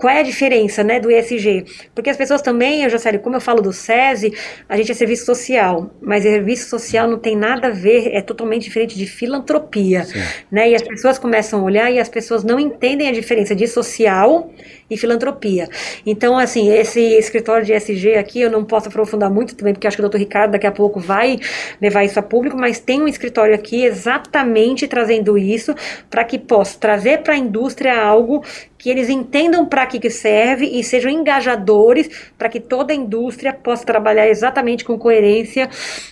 qual 0.00 0.14
é 0.14 0.20
a 0.20 0.22
diferença, 0.22 0.82
né, 0.82 0.98
do 0.98 1.10
ESG? 1.10 1.66
Porque 1.94 2.08
as 2.08 2.16
pessoas 2.16 2.40
também, 2.40 2.84
eu 2.84 2.88
já 2.88 2.98
sei, 2.98 3.18
como 3.18 3.36
eu 3.36 3.40
falo 3.40 3.60
do 3.60 3.70
SESI, 3.70 4.32
a 4.66 4.74
gente 4.74 4.90
é 4.90 4.94
serviço 4.94 5.26
social, 5.26 5.90
mas 6.00 6.22
serviço 6.22 6.70
social 6.70 7.06
não 7.06 7.18
tem 7.18 7.36
nada 7.36 7.68
a 7.68 7.70
ver, 7.70 8.08
é 8.14 8.22
totalmente 8.22 8.62
diferente 8.62 8.96
de 8.96 9.04
filantropia, 9.04 10.04
Sim. 10.04 10.22
né? 10.50 10.70
E 10.70 10.74
as 10.74 10.80
pessoas 10.80 11.18
começam 11.18 11.60
a 11.60 11.62
olhar 11.62 11.90
e 11.90 11.98
as 11.98 12.08
pessoas 12.08 12.42
não 12.42 12.58
entendem 12.58 13.08
a 13.08 13.12
diferença 13.12 13.54
de 13.54 13.68
social 13.68 14.50
e 14.90 14.96
filantropia. 14.96 15.68
Então, 16.06 16.38
assim, 16.38 16.72
esse 16.72 17.00
escritório 17.00 17.66
de 17.66 17.74
ESG 17.74 18.14
aqui, 18.14 18.40
eu 18.40 18.50
não 18.50 18.64
posso 18.64 18.88
aprofundar 18.88 19.30
muito 19.30 19.54
também, 19.54 19.74
porque 19.74 19.86
acho 19.86 19.98
que 19.98 20.00
o 20.00 20.04
doutor 20.04 20.18
Ricardo 20.18 20.52
daqui 20.52 20.66
a 20.66 20.72
pouco 20.72 20.98
vai 20.98 21.38
levar 21.78 22.04
isso 22.04 22.18
a 22.18 22.22
público, 22.22 22.56
mas 22.56 22.80
tem 22.80 23.02
um 23.02 23.06
escritório 23.06 23.54
aqui 23.54 23.84
exatamente 23.84 24.88
trazendo 24.88 25.36
isso 25.36 25.74
para 26.08 26.24
que 26.24 26.38
possa 26.38 26.78
trazer 26.78 27.18
para 27.18 27.34
a 27.34 27.36
indústria 27.36 28.00
algo 28.00 28.42
que 28.80 28.88
eles 28.88 29.10
entendam 29.10 29.66
para 29.66 29.84
que, 29.98 30.10
serve 30.10 30.66
e 30.66 30.82
sejam 30.82 31.10
engajadores 31.10 32.08
para 32.38 32.48
que 32.48 32.60
toda 32.60 32.92
a 32.92 32.96
indústria 32.96 33.52
possa 33.52 33.84
trabalhar 33.84 34.28
exatamente 34.28 34.84
com 34.84 34.98
coerência 34.98 35.68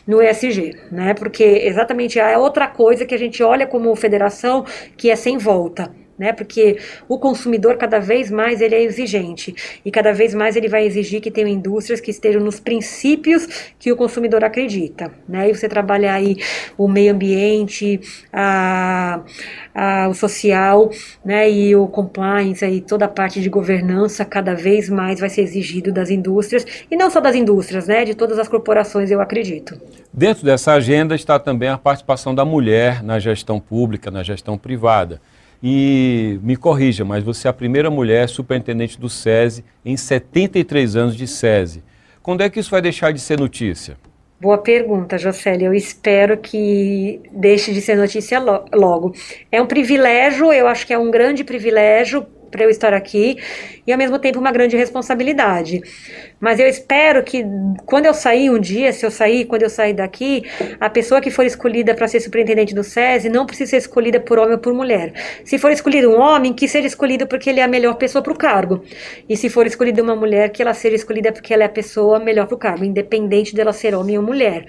no 0.07 0.23
ESG, 0.23 0.77
né? 0.91 1.14
Porque 1.14 1.45
exatamente 1.45 2.19
é 2.19 2.37
outra 2.37 2.67
coisa 2.67 3.07
que 3.07 3.14
a 3.14 3.19
gente 3.19 3.43
olha 3.43 3.67
como 3.67 3.95
federação 3.95 4.64
que 4.97 5.11
é 5.11 5.17
sem 5.17 5.38
volta 5.38 5.91
né? 6.19 6.33
Porque 6.33 6.79
o 7.09 7.19
consumidor 7.19 7.77
cada 7.77 8.01
vez 8.01 8.31
mais 8.31 8.61
ele 8.61 8.75
é 8.75 8.83
exigente 8.83 9.55
e 9.85 9.91
cada 9.91 10.12
vez 10.12 10.35
mais 10.35 10.57
ele 10.57 10.69
vai 10.69 10.85
exigir 10.85 11.21
que 11.21 11.31
tenham 11.31 11.49
indústrias 11.49 12.01
que 12.01 12.11
estejam 12.11 12.43
nos 12.43 12.59
princípios 12.59 13.73
que 13.79 13.93
o 13.93 13.97
consumidor 13.97 14.43
acredita, 14.43 15.12
né? 15.29 15.49
E 15.49 15.55
você 15.55 15.69
trabalhar 15.69 16.14
aí 16.14 16.37
o 16.77 16.88
meio 16.88 17.12
ambiente, 17.12 18.01
a, 18.33 19.23
a, 19.79 20.09
o 20.09 20.14
social, 20.14 20.91
né? 21.25 21.49
E 21.49 21.77
o 21.77 21.87
compliance 21.87 22.64
aí 22.64 22.81
toda 22.81 23.05
a 23.05 23.09
parte 23.09 23.41
de 23.41 23.49
governança 23.49 24.25
cada 24.25 24.55
vez 24.55 24.88
mais 24.88 25.21
vai 25.21 25.29
ser 25.29 25.43
exigido 25.43 25.93
das 25.93 26.11
indústrias 26.11 26.67
e 26.91 26.97
não 26.97 27.09
só 27.11 27.21
das 27.21 27.37
indústrias, 27.37 27.87
né? 27.87 28.05
De 28.05 28.14
todas 28.14 28.38
as 28.38 28.49
corporações, 28.49 29.11
eu 29.11 29.21
acredito. 29.21 29.81
Dentro 30.12 30.45
dessa 30.45 30.73
agenda 30.73 31.14
está 31.14 31.38
também 31.38 31.69
a 31.69 31.79
participação 31.79 32.35
da 32.35 32.45
mulher 32.45 33.03
na 33.05 33.21
gestão 33.21 33.61
pública, 33.61 34.11
na 34.11 34.25
gestão 34.25 34.59
privada. 34.59 35.21
E 35.62 36.38
me 36.43 36.57
corrija, 36.57 37.05
mas 37.05 37.23
você 37.23 37.49
é 37.49 37.51
a 37.51 37.55
primeira 37.55 37.91
mulher 37.91 38.29
superintendente 38.29 38.99
do 38.99 39.09
SESI 39.09 39.64
em 39.85 39.97
73 39.97 40.97
anos 40.97 41.17
de 41.17 41.27
SESI. 41.27 41.83
Quando 42.23 42.43
é 42.43 42.51
que 42.51 42.61
isso 42.61 42.71
vai 42.71 42.83
deixar 42.83 43.12
de 43.12 43.21
ser 43.21 43.38
notícia? 43.38 43.97
Boa 44.40 44.59
pergunta, 44.59 45.18
Jocely. 45.18 45.64
Eu 45.64 45.74
espero 45.74 46.37
que 46.37 47.20
deixe 47.33 47.72
de 47.72 47.81
ser 47.81 47.96
notícia 47.96 48.38
logo. 48.72 49.12
É 49.51 49.61
um 49.61 49.66
privilégio, 49.66 50.53
eu 50.53 50.68
acho 50.68 50.87
que 50.87 50.92
é 50.92 50.98
um 50.98 51.11
grande 51.11 51.42
privilégio 51.42 52.24
para 52.50 52.64
eu 52.64 52.70
estar 52.70 52.92
aqui 52.92 53.37
e 53.87 53.92
ao 53.92 53.98
mesmo 53.98 54.18
tempo 54.18 54.38
uma 54.38 54.52
grande 54.52 54.76
responsabilidade. 54.76 55.80
Mas 56.40 56.61
eu 56.61 56.66
espero 56.66 57.22
que 57.22 57.44
quando 57.84 58.06
eu 58.06 58.14
sair 58.14 58.50
um 58.50 58.58
dia, 58.58 58.92
se 58.92 59.04
eu 59.04 59.11
sair, 59.11 59.44
quando 59.46 59.62
eu 59.62 59.70
sair 59.70 59.92
daqui, 59.92 60.44
a 60.80 60.88
pessoa 60.88 61.20
que 61.20 61.30
for 61.30 61.44
escolhida 61.44 61.94
para 61.94 62.06
ser 62.06 62.20
superintendente 62.20 62.74
do 62.74 62.84
SESI 62.84 63.28
não 63.28 63.46
precisa 63.46 63.70
ser 63.70 63.76
escolhida 63.78 64.20
por 64.20 64.38
homem 64.38 64.52
ou 64.52 64.58
por 64.58 64.72
mulher. 64.72 65.12
Se 65.44 65.58
for 65.58 65.70
escolhido 65.70 66.11
um 66.11 66.20
homem, 66.20 66.52
que 66.52 66.68
seja 66.68 66.87
escolhido 66.87 67.26
porque 67.26 67.50
ele 67.50 67.61
é 67.61 67.62
a 67.62 67.68
melhor 67.68 67.94
pessoa 67.94 68.22
para 68.22 68.32
o 68.32 68.37
cargo. 68.37 68.82
E 69.28 69.37
se 69.37 69.48
for 69.48 69.66
escolhida 69.66 70.02
uma 70.02 70.14
mulher, 70.14 70.50
que 70.50 70.62
ela 70.62 70.74
seja 70.74 70.96
escolhida 70.96 71.32
porque 71.32 71.52
ela 71.52 71.62
é 71.62 71.66
a 71.66 71.70
pessoa 71.70 72.18
melhor 72.18 72.46
para 72.46 72.54
o 72.54 72.58
cargo, 72.58 72.84
independente 72.84 73.54
dela 73.54 73.72
ser 73.72 73.94
homem 73.94 74.16
ou 74.16 74.22
mulher. 74.22 74.66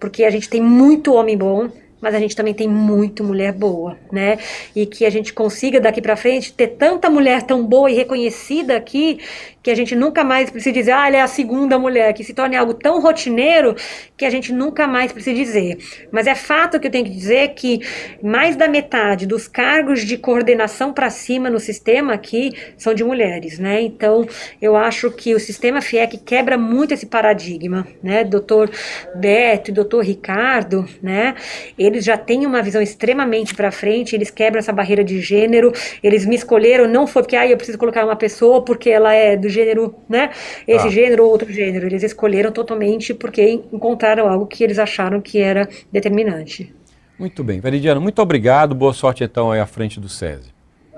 Porque 0.00 0.24
a 0.24 0.30
gente 0.30 0.48
tem 0.48 0.60
muito 0.60 1.14
homem 1.14 1.36
bom, 1.36 1.68
mas 2.02 2.14
a 2.14 2.18
gente 2.18 2.34
também 2.34 2.52
tem 2.52 2.68
muito 2.68 3.22
mulher 3.22 3.52
boa, 3.52 3.96
né? 4.10 4.38
E 4.74 4.84
que 4.84 5.06
a 5.06 5.10
gente 5.10 5.32
consiga 5.32 5.80
daqui 5.80 6.02
para 6.02 6.16
frente 6.16 6.52
ter 6.52 6.66
tanta 6.66 7.08
mulher 7.08 7.42
tão 7.42 7.64
boa 7.64 7.88
e 7.88 7.94
reconhecida 7.94 8.76
aqui 8.76 9.20
que 9.62 9.70
a 9.70 9.74
gente 9.76 9.94
nunca 9.94 10.24
mais 10.24 10.50
precisa 10.50 10.72
dizer, 10.72 10.90
ah, 10.90 11.06
ela 11.06 11.18
é 11.18 11.20
a 11.20 11.28
segunda 11.28 11.78
mulher, 11.78 12.12
que 12.12 12.24
se 12.24 12.34
torne 12.34 12.56
algo 12.56 12.74
tão 12.74 13.00
rotineiro 13.00 13.76
que 14.16 14.24
a 14.24 14.30
gente 14.30 14.52
nunca 14.52 14.88
mais 14.88 15.12
precisa 15.12 15.36
dizer. 15.36 15.78
Mas 16.10 16.26
é 16.26 16.34
fato 16.34 16.80
que 16.80 16.88
eu 16.88 16.90
tenho 16.90 17.04
que 17.04 17.12
dizer 17.12 17.50
que 17.50 17.80
mais 18.20 18.56
da 18.56 18.66
metade 18.66 19.24
dos 19.24 19.46
cargos 19.46 20.04
de 20.04 20.18
coordenação 20.18 20.92
para 20.92 21.08
cima 21.10 21.48
no 21.48 21.60
sistema 21.60 22.14
aqui 22.14 22.52
são 22.76 22.92
de 22.92 23.04
mulheres, 23.04 23.60
né? 23.60 23.80
Então, 23.80 24.26
eu 24.60 24.74
acho 24.74 25.10
que 25.12 25.32
o 25.32 25.38
sistema 25.38 25.80
FIEC 25.80 26.18
quebra 26.18 26.58
muito 26.58 26.92
esse 26.92 27.06
paradigma, 27.06 27.86
né? 28.02 28.24
Doutor 28.24 28.68
Beto 29.14 29.70
e 29.70 29.74
doutor 29.74 30.04
Ricardo, 30.04 30.88
né? 31.00 31.36
Eles 31.92 32.04
já 32.04 32.16
têm 32.16 32.46
uma 32.46 32.62
visão 32.62 32.80
extremamente 32.80 33.54
para 33.54 33.70
frente, 33.70 34.14
eles 34.14 34.30
quebram 34.30 34.58
essa 34.58 34.72
barreira 34.72 35.04
de 35.04 35.20
gênero, 35.20 35.72
eles 36.02 36.24
me 36.26 36.34
escolheram, 36.34 36.88
não 36.88 37.06
foi 37.06 37.22
porque, 37.22 37.36
ah, 37.36 37.46
eu 37.46 37.56
preciso 37.56 37.78
colocar 37.78 38.04
uma 38.04 38.16
pessoa 38.16 38.62
porque 38.62 38.90
ela 38.90 39.12
é 39.12 39.36
do 39.36 39.48
gênero, 39.48 39.94
né? 40.08 40.30
Esse 40.66 40.86
ah. 40.86 40.90
gênero 40.90 41.24
ou 41.24 41.30
outro 41.30 41.52
gênero. 41.52 41.86
Eles 41.86 42.02
escolheram 42.02 42.50
totalmente 42.50 43.14
porque 43.14 43.60
encontraram 43.72 44.28
algo 44.28 44.46
que 44.46 44.64
eles 44.64 44.78
acharam 44.78 45.20
que 45.20 45.38
era 45.38 45.68
determinante. 45.90 46.74
Muito 47.18 47.44
bem. 47.44 47.60
Veridiano, 47.60 48.00
muito 48.00 48.20
obrigado. 48.20 48.74
Boa 48.74 48.92
sorte 48.92 49.22
então 49.22 49.52
aí 49.52 49.60
à 49.60 49.66
frente 49.66 50.00
do 50.00 50.08
SESI. 50.08 50.50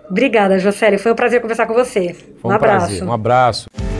Obrigada, 0.08 0.58
Jocélio. 0.58 0.98
Foi 0.98 1.12
um 1.12 1.14
prazer 1.14 1.40
conversar 1.40 1.66
com 1.66 1.74
você. 1.74 2.14
Foi 2.14 2.50
um, 2.50 2.52
um 2.52 2.56
abraço. 2.56 2.86
Prazer. 2.86 3.04
Um 3.04 3.12
abraço. 3.12 3.93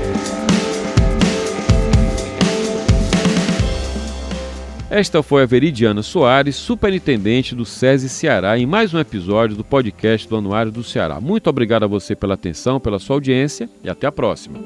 Esta 4.95 5.25
foi 5.25 5.43
a 5.43 5.47
Veridiana 5.47 6.05
Soares, 6.05 6.55
superintendente 6.55 7.53
do 7.53 7.65
SESI 7.65 8.09
Ceará, 8.09 8.57
em 8.57 8.65
mais 8.65 8.95
um 8.95 9.01
episódio 9.01 9.57
do 9.57 9.65
podcast 9.65 10.29
do 10.29 10.37
Anuário 10.37 10.71
do 10.71 10.85
Ceará. 10.85 11.21
Muito 11.21 11.51
obrigado 11.51 11.83
a 11.83 11.89
você 11.89 12.15
pela 12.15 12.35
atenção, 12.35 12.79
pela 12.79 13.01
sua 13.01 13.17
audiência 13.17 13.69
e 13.83 13.91
até 13.91 14.07
a 14.07 14.13
próxima. 14.13 14.57